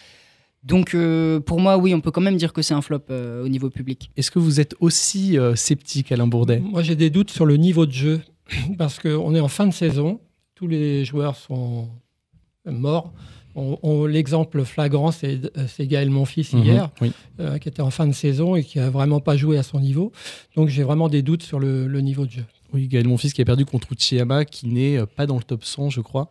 Donc 0.66 0.94
euh, 0.94 1.38
pour 1.38 1.60
moi, 1.60 1.78
oui, 1.78 1.94
on 1.94 2.00
peut 2.00 2.10
quand 2.10 2.20
même 2.20 2.36
dire 2.36 2.52
que 2.52 2.60
c'est 2.60 2.74
un 2.74 2.82
flop 2.82 3.02
euh, 3.10 3.44
au 3.44 3.48
niveau 3.48 3.70
public. 3.70 4.10
Est-ce 4.16 4.32
que 4.32 4.40
vous 4.40 4.58
êtes 4.60 4.74
aussi 4.80 5.38
euh, 5.38 5.54
sceptique, 5.54 6.10
Alain 6.10 6.26
Bourdet? 6.26 6.58
Moi, 6.58 6.82
j'ai 6.82 6.96
des 6.96 7.08
doutes 7.08 7.30
sur 7.30 7.46
le 7.46 7.56
niveau 7.56 7.86
de 7.86 7.92
jeu, 7.92 8.20
parce 8.78 8.98
qu'on 8.98 9.34
est 9.34 9.40
en 9.40 9.48
fin 9.48 9.68
de 9.68 9.72
saison, 9.72 10.20
tous 10.56 10.66
les 10.66 11.04
joueurs 11.04 11.36
sont 11.36 11.88
morts. 12.66 13.12
L'exemple 14.08 14.64
flagrant, 14.64 15.12
c'est 15.12 15.86
Gaël 15.86 16.10
Monfils 16.10 16.48
mhm, 16.52 16.62
hier, 16.62 16.90
qui 17.60 17.68
était 17.68 17.80
en 17.80 17.90
fin 17.90 18.06
de 18.06 18.12
saison 18.12 18.54
et 18.54 18.62
qui 18.62 18.78
a 18.78 18.90
vraiment 18.90 19.20
pas 19.20 19.36
joué 19.36 19.56
à 19.56 19.62
son 19.62 19.80
niveau. 19.80 20.12
Donc 20.56 20.68
j'ai 20.68 20.82
vraiment 20.82 21.08
des 21.08 21.22
doutes 21.22 21.42
sur 21.42 21.58
le 21.58 22.00
niveau 22.00 22.26
de 22.26 22.32
jeu. 22.32 22.44
Oui, 22.72 22.88
Gaël 22.88 23.06
Monfils 23.06 23.32
qui 23.32 23.42
a 23.42 23.44
perdu 23.44 23.64
contre 23.64 23.92
Uchiyama, 23.92 24.44
qui 24.44 24.66
n'est 24.66 24.98
euh, 24.98 25.06
pas 25.06 25.26
dans 25.26 25.36
le 25.36 25.42
top 25.42 25.64
100, 25.64 25.90
je 25.90 26.00
crois. 26.00 26.28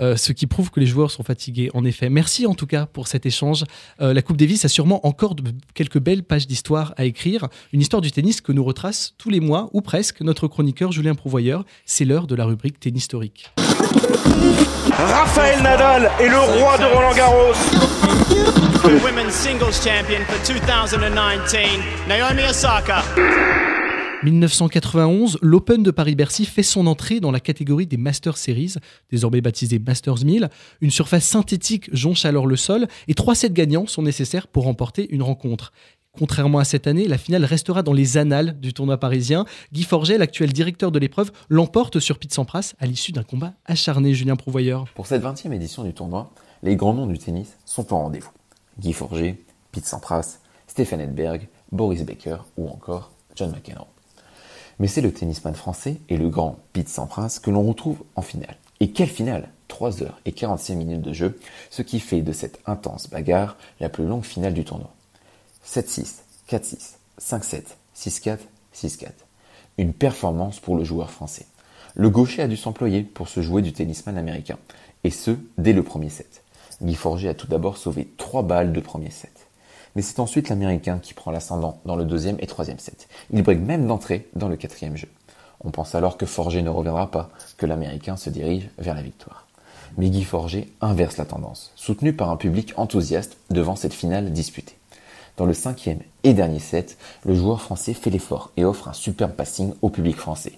Euh, 0.00 0.16
ce 0.16 0.32
qui 0.32 0.46
prouve 0.46 0.70
que 0.70 0.78
les 0.78 0.86
joueurs 0.86 1.10
sont 1.10 1.24
fatigués, 1.24 1.70
en 1.74 1.84
effet. 1.84 2.08
Merci 2.08 2.46
en 2.46 2.54
tout 2.54 2.66
cas 2.66 2.86
pour 2.86 3.08
cet 3.08 3.26
échange. 3.26 3.64
Euh, 4.00 4.14
la 4.14 4.22
Coupe 4.22 4.36
Davis 4.36 4.64
a 4.64 4.68
sûrement 4.68 5.04
encore 5.06 5.34
de, 5.34 5.42
quelques 5.74 5.98
belles 5.98 6.22
pages 6.22 6.46
d'histoire 6.46 6.94
à 6.96 7.04
écrire. 7.04 7.48
Une 7.72 7.80
histoire 7.80 8.00
du 8.00 8.12
tennis 8.12 8.40
que 8.40 8.52
nous 8.52 8.62
retrace 8.62 9.14
tous 9.18 9.30
les 9.30 9.40
mois, 9.40 9.70
ou 9.72 9.80
presque, 9.80 10.20
notre 10.20 10.46
chroniqueur 10.46 10.92
Julien 10.92 11.14
Prouvoyeur. 11.14 11.64
C'est 11.84 12.04
l'heure 12.04 12.26
de 12.26 12.34
la 12.34 12.44
rubrique 12.44 12.78
Tennis 12.78 12.98
historique. 12.98 13.50
Raphaël 14.90 15.62
Nadal 15.62 16.10
est 16.20 16.28
le 16.28 16.38
roi 16.38 16.76
de 16.78 16.84
Roland 16.84 17.14
Garros. 17.14 17.54
Women's 19.04 19.34
singles 19.34 19.80
champion 19.82 20.24
for 20.26 20.38
2019, 20.44 22.08
Naomi 22.08 22.42
Osaka. 22.48 23.77
1991, 24.24 25.38
l'Open 25.42 25.84
de 25.84 25.92
Paris-Bercy 25.92 26.44
fait 26.44 26.64
son 26.64 26.88
entrée 26.88 27.20
dans 27.20 27.30
la 27.30 27.38
catégorie 27.38 27.86
des 27.86 27.96
Master 27.96 28.36
Series, 28.36 28.74
désormais 29.10 29.40
baptisée 29.40 29.78
Masters 29.78 30.24
1000. 30.24 30.50
Une 30.80 30.90
surface 30.90 31.24
synthétique 31.24 31.88
jonche 31.92 32.24
alors 32.24 32.48
le 32.48 32.56
sol 32.56 32.88
et 33.06 33.14
trois 33.14 33.36
sets 33.36 33.50
gagnants 33.50 33.86
sont 33.86 34.02
nécessaires 34.02 34.48
pour 34.48 34.64
remporter 34.64 35.08
une 35.14 35.22
rencontre. 35.22 35.72
Contrairement 36.18 36.58
à 36.58 36.64
cette 36.64 36.88
année, 36.88 37.06
la 37.06 37.16
finale 37.16 37.44
restera 37.44 37.84
dans 37.84 37.92
les 37.92 38.16
annales 38.16 38.58
du 38.58 38.72
tournoi 38.72 38.98
parisien. 38.98 39.44
Guy 39.72 39.84
Forget, 39.84 40.18
l'actuel 40.18 40.52
directeur 40.52 40.90
de 40.90 40.98
l'épreuve, 40.98 41.30
l'emporte 41.48 42.00
sur 42.00 42.18
Pete 42.18 42.34
Sampras 42.34 42.74
à 42.80 42.86
l'issue 42.86 43.12
d'un 43.12 43.22
combat 43.22 43.52
acharné, 43.66 44.14
Julien 44.14 44.34
Prouvoyeur. 44.34 44.86
Pour 44.96 45.06
cette 45.06 45.22
20e 45.22 45.52
édition 45.52 45.84
du 45.84 45.94
tournoi, 45.94 46.32
les 46.64 46.74
grands 46.74 46.94
noms 46.94 47.06
du 47.06 47.18
tennis 47.18 47.56
sont 47.64 47.94
en 47.94 48.00
rendez-vous. 48.00 48.32
Guy 48.80 48.94
Forget, 48.94 49.38
Pete 49.70 49.86
Sampras, 49.86 50.38
Stéphane 50.66 51.02
Edberg, 51.02 51.46
Boris 51.70 52.04
Becker 52.04 52.38
ou 52.56 52.68
encore 52.68 53.12
John 53.36 53.52
McEnroe. 53.52 53.86
Mais 54.78 54.86
c'est 54.86 55.00
le 55.00 55.12
tennisman 55.12 55.54
français 55.54 55.96
et 56.08 56.16
le 56.16 56.28
grand 56.28 56.58
Pete 56.72 56.88
Sampras 56.88 57.40
que 57.42 57.50
l'on 57.50 57.66
retrouve 57.66 58.02
en 58.14 58.22
finale. 58.22 58.56
Et 58.80 58.92
quelle 58.92 59.08
finale 59.08 59.50
3 59.68 60.02
heures 60.02 60.20
et 60.24 60.32
46 60.32 60.76
minutes 60.76 61.02
de 61.02 61.12
jeu, 61.12 61.38
ce 61.70 61.82
qui 61.82 62.00
fait 62.00 62.22
de 62.22 62.32
cette 62.32 62.60
intense 62.66 63.10
bagarre 63.10 63.56
la 63.80 63.88
plus 63.88 64.06
longue 64.06 64.24
finale 64.24 64.54
du 64.54 64.64
tournoi. 64.64 64.90
7-6, 65.66 66.20
4-6, 66.48 66.94
5-7, 67.20 67.62
6-4, 67.96 68.38
6-4. 68.74 69.08
Une 69.76 69.92
performance 69.92 70.60
pour 70.60 70.76
le 70.76 70.84
joueur 70.84 71.10
français. 71.10 71.46
Le 71.94 72.10
gaucher 72.10 72.42
a 72.42 72.48
dû 72.48 72.56
s'employer 72.56 73.02
pour 73.02 73.28
se 73.28 73.42
jouer 73.42 73.62
du 73.62 73.72
tennisman 73.72 74.16
américain, 74.16 74.58
et 75.04 75.10
ce, 75.10 75.32
dès 75.58 75.72
le 75.72 75.82
premier 75.82 76.08
set. 76.08 76.42
Guy 76.80 76.94
Forger 76.94 77.28
a 77.28 77.34
tout 77.34 77.48
d'abord 77.48 77.76
sauvé 77.76 78.08
3 78.16 78.42
balles 78.44 78.72
de 78.72 78.80
premier 78.80 79.10
set 79.10 79.47
mais 79.96 80.02
c'est 80.02 80.20
ensuite 80.20 80.48
l'Américain 80.48 80.98
qui 81.02 81.14
prend 81.14 81.30
l'ascendant 81.30 81.80
dans 81.84 81.96
le 81.96 82.04
deuxième 82.04 82.36
et 82.40 82.46
troisième 82.46 82.78
set. 82.78 83.08
Il 83.32 83.42
brigue 83.42 83.64
même 83.64 83.86
d'entrée 83.86 84.28
dans 84.34 84.48
le 84.48 84.56
quatrième 84.56 84.96
jeu. 84.96 85.08
On 85.64 85.70
pense 85.70 85.94
alors 85.94 86.16
que 86.16 86.26
Forger 86.26 86.62
ne 86.62 86.70
reviendra 86.70 87.10
pas, 87.10 87.30
que 87.56 87.66
l'Américain 87.66 88.16
se 88.16 88.30
dirige 88.30 88.70
vers 88.78 88.94
la 88.94 89.02
victoire. 89.02 89.46
Mais 89.96 90.10
Guy 90.10 90.24
Forger 90.24 90.72
inverse 90.80 91.16
la 91.16 91.24
tendance, 91.24 91.72
soutenu 91.74 92.12
par 92.12 92.30
un 92.30 92.36
public 92.36 92.74
enthousiaste 92.76 93.36
devant 93.50 93.74
cette 93.74 93.94
finale 93.94 94.32
disputée. 94.32 94.76
Dans 95.36 95.46
le 95.46 95.54
cinquième 95.54 96.00
et 96.24 96.34
dernier 96.34 96.58
set, 96.58 96.98
le 97.24 97.34
joueur 97.34 97.62
français 97.62 97.94
fait 97.94 98.10
l'effort 98.10 98.50
et 98.56 98.64
offre 98.64 98.88
un 98.88 98.92
superbe 98.92 99.32
passing 99.32 99.72
au 99.82 99.88
public 99.88 100.16
français. 100.16 100.52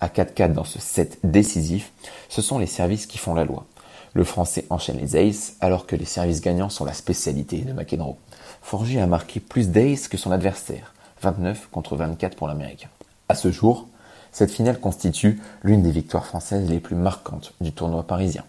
À 0.00 0.08
4-4 0.08 0.52
dans 0.52 0.64
ce 0.64 0.78
set 0.78 1.18
décisif, 1.24 1.92
ce 2.28 2.40
sont 2.40 2.58
les 2.58 2.66
services 2.66 3.06
qui 3.06 3.18
font 3.18 3.34
la 3.34 3.44
loi. 3.44 3.66
Le 4.14 4.24
français 4.24 4.64
enchaîne 4.70 4.98
les 4.98 5.16
aces 5.16 5.56
alors 5.60 5.86
que 5.86 5.96
les 5.96 6.04
services 6.04 6.40
gagnants 6.40 6.70
sont 6.70 6.84
la 6.84 6.92
spécialité 6.92 7.58
de 7.58 7.72
McEnroe. 7.72 8.16
Forger 8.62 9.00
a 9.00 9.06
marqué 9.06 9.40
plus 9.40 9.68
d'aces 9.70 10.08
que 10.08 10.16
son 10.16 10.30
adversaire, 10.30 10.92
29 11.22 11.68
contre 11.70 11.96
24 11.96 12.36
pour 12.36 12.48
l'Américain. 12.48 12.88
À 13.28 13.34
ce 13.34 13.50
jour, 13.50 13.88
cette 14.32 14.50
finale 14.50 14.78
constitue 14.78 15.40
l'une 15.62 15.82
des 15.82 15.90
victoires 15.90 16.26
françaises 16.26 16.68
les 16.68 16.80
plus 16.80 16.96
marquantes 16.96 17.54
du 17.60 17.72
tournoi 17.72 18.06
parisien. 18.06 18.44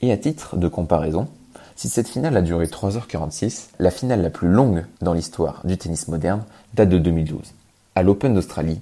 Et 0.00 0.12
à 0.12 0.16
titre 0.16 0.56
de 0.56 0.68
comparaison, 0.68 1.28
si 1.76 1.88
cette 1.88 2.08
finale 2.08 2.36
a 2.36 2.42
duré 2.42 2.66
3h46, 2.66 3.70
la 3.78 3.90
finale 3.90 4.22
la 4.22 4.30
plus 4.30 4.48
longue 4.48 4.84
dans 5.00 5.12
l'histoire 5.12 5.60
du 5.64 5.76
tennis 5.76 6.08
moderne 6.08 6.44
date 6.74 6.88
de 6.88 6.98
2012. 6.98 7.52
À 7.94 8.02
l'Open 8.02 8.34
d'Australie, 8.34 8.80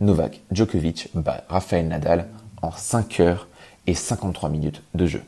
Novak 0.00 0.40
Djokovic 0.50 1.08
bat 1.14 1.44
Rafael 1.48 1.86
Nadal 1.86 2.26
en 2.60 2.70
5 2.70 3.20
heures 3.20 3.48
et 3.86 3.94
53 3.94 4.48
minutes 4.48 4.82
de 4.94 5.06
jeu. 5.06 5.22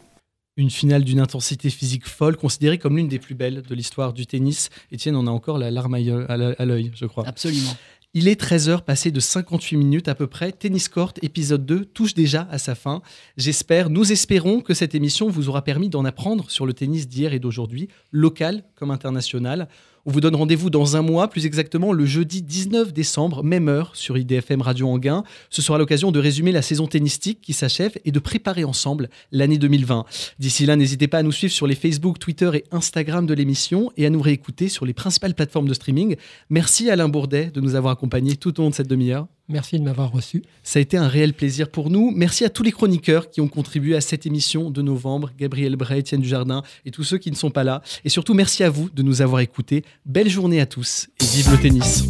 Une 0.59 0.71
finale 0.71 1.05
d'une 1.05 1.21
intensité 1.21 1.69
physique 1.69 2.07
folle, 2.07 2.37
considérée 2.37 2.79
comme 2.79 2.97
l'une 2.97 3.09
des 3.09 3.19
plus 3.19 3.35
belles 3.35 3.63
de 3.63 3.75
l'histoire 3.75 4.15
du 4.15 4.27
tennis. 4.27 4.71
Etienne 4.93 5.17
en 5.17 5.27
a 5.27 5.31
encore 5.31 5.59
la 5.59 5.71
larme 5.71 5.95
à 5.95 6.65
l'œil, 6.65 6.93
je 6.95 7.05
crois. 7.05 7.29
Absolument. 7.29 7.77
Il 8.15 8.29
est 8.29 8.41
13h 8.41 8.81
passé 8.83 9.11
de 9.11 9.21
58 9.21 9.77
minutes 9.77 10.09
à 10.09 10.15
peu 10.15 10.27
près. 10.27 10.53
Tennis 10.53 10.89
Court 10.89 11.13
épisode 11.21 11.67
2 11.67 11.85
touche 11.85 12.15
déjà 12.15 12.49
à 12.51 12.57
sa 12.57 12.75
fin. 12.75 13.03
J'espère, 13.37 13.91
nous 13.91 14.11
espérons 14.11 14.63
que 14.63 14.73
cette 14.73 14.95
émission 14.95 15.29
vous 15.29 15.51
aura 15.51 15.63
permis 15.63 15.91
d'en 15.91 16.07
apprendre 16.07 16.51
sur 16.51 16.65
le 16.65 16.73
tennis 16.73 17.07
d'hier 17.07 17.35
et 17.35 17.39
d'aujourd'hui, 17.39 17.89
local 18.11 18.65
comme 18.75 18.91
international. 18.91 19.69
On 20.09 20.13
vous 20.13 20.21
donne 20.21 20.37
rendez-vous 20.37 20.71
dans 20.71 20.97
un 20.97 21.03
mois, 21.03 21.27
plus 21.27 21.47
exactement 21.47 21.93
le 21.93 22.07
jeudi 22.07 22.41
19 22.41 22.93
décembre, 22.93 23.43
même 23.43 23.69
heure, 23.69 23.97
sur 23.97 24.17
IDFM 24.17 24.63
Radio 24.63 24.87
Anguin. 24.87 25.25
Ce 25.51 25.63
sera 25.63 25.79
l'occasion 25.79 26.13
de 26.13 26.21
résumer 26.21 26.53
la 26.53 26.63
saison 26.63 26.87
tennistique 26.87 27.41
qui 27.41 27.53
s'achève 27.53 27.99
et 28.05 28.13
de 28.13 28.19
préparer 28.21 28.63
ensemble 28.63 29.11
l'année 29.33 29.59
2020. 29.59 30.05
D'ici 30.39 30.65
là, 30.65 30.77
n'hésitez 30.77 31.09
pas 31.09 31.19
à 31.19 31.23
nous 31.25 31.33
suivre 31.33 31.53
sur 31.53 31.67
les 31.67 31.75
Facebook, 31.75 32.21
Twitter 32.21 32.51
et 32.55 32.65
Instagram 32.71 33.27
de 33.27 33.35
l'émission 33.35 33.91
et 33.97 34.07
à 34.07 34.11
nous 34.11 34.23
réécouter 34.23 34.69
sur 34.69 34.87
les 34.87 34.95
principales 34.95 35.35
plateformes 35.35 35.67
de 35.67 35.75
streaming. 35.75 36.15
Merci 36.51 36.89
Alain 36.89 37.09
Bourdet 37.09 37.51
de 37.53 37.61
nous 37.61 37.75
avoir 37.75 37.93
accompagnés 37.93 38.37
tout 38.37 38.61
au 38.61 38.63
long 38.63 38.71
de 38.71 38.77
cette 38.77 38.89
demi-heure. 38.89 39.27
Merci 39.49 39.79
de 39.79 39.85
m'avoir 39.85 40.11
reçu. 40.11 40.43
Ça 40.63 40.79
a 40.79 40.83
été 40.83 40.97
un 40.97 41.07
réel 41.07 41.33
plaisir 41.33 41.71
pour 41.71 41.89
nous. 41.89 42.11
Merci 42.15 42.45
à 42.45 42.51
tous 42.51 42.63
les 42.63 42.73
chroniqueurs 42.73 43.31
qui 43.31 43.41
ont 43.41 43.49
contribué 43.49 43.95
à 43.95 44.01
cette 44.01 44.27
émission 44.27 44.71
de 44.71 44.83
novembre, 44.83 45.31
Gabriel 45.39 45.77
Bray, 45.77 46.01
Étienne 46.01 46.21
Dujardin 46.21 46.63
et 46.85 46.91
tous 46.91 47.05
ceux 47.05 47.19
qui 47.19 47.31
ne 47.31 47.37
sont 47.37 47.51
pas 47.51 47.63
là. 47.63 47.83
Et 48.05 48.09
surtout, 48.09 48.35
merci 48.35 48.65
à 48.65 48.71
vous 48.71 48.91
de 48.91 49.03
nous 49.03 49.23
avoir 49.23 49.41
écoutés. 49.41 49.85
Belle 50.05 50.29
journée 50.29 50.61
à 50.61 50.67
tous 50.67 51.09
et 51.21 51.25
vive 51.25 51.51
le 51.53 51.59
tennis. 51.59 52.05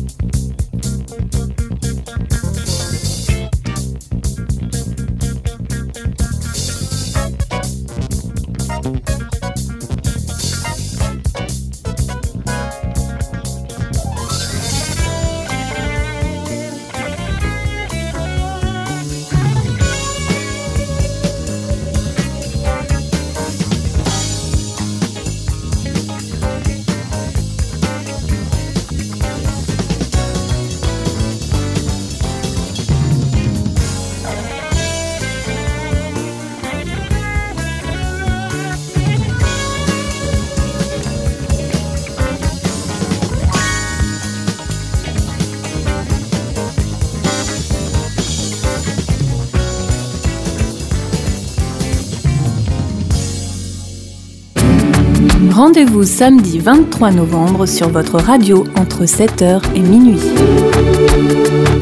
Rendez-vous 55.66 56.04
samedi 56.04 56.60
23 56.60 57.10
novembre 57.10 57.66
sur 57.66 57.88
votre 57.88 58.20
radio 58.20 58.62
entre 58.78 59.02
7h 59.02 59.60
et 59.74 59.80
minuit. 59.80 60.20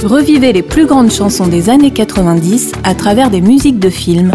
Revivez 0.02 0.54
les 0.54 0.62
plus 0.62 0.86
grandes 0.86 1.12
chansons 1.12 1.48
des 1.48 1.68
années 1.68 1.90
90 1.90 2.72
à 2.82 2.94
travers 2.94 3.28
des 3.28 3.42
musiques 3.42 3.78
de 3.78 3.90
films. 3.90 4.32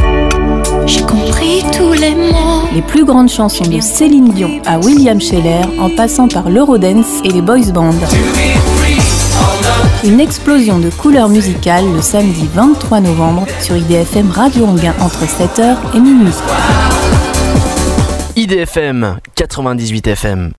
J'ai 0.85 1.01
compris 1.01 1.63
tous 1.75 1.93
les 1.93 2.11
mots. 2.11 2.67
Les 2.75 2.83
plus 2.83 3.05
grandes 3.05 3.29
chansons 3.29 3.65
de 3.65 3.79
Céline 3.79 4.33
Dion 4.33 4.61
à 4.67 4.77
William 4.77 5.19
Scheller 5.19 5.63
en 5.79 5.89
passant 5.89 6.27
par 6.27 6.47
l'Eurodance 6.51 7.19
et 7.23 7.29
les 7.29 7.41
boys 7.41 7.71
bands. 7.73 7.89
Une 10.03 10.19
explosion 10.19 10.77
de 10.77 10.91
couleurs 10.91 11.27
musicales 11.27 11.91
le 11.91 12.03
samedi 12.03 12.47
23 12.53 12.99
novembre 12.99 13.47
sur 13.61 13.75
IDFM 13.75 14.29
Radio 14.29 14.67
Anguin 14.67 14.93
entre 15.01 15.23
7h 15.23 15.75
et 15.95 15.99
minuit. 15.99 16.35
IDFM 18.39 19.19
98 19.35 20.15
FM 20.15 20.51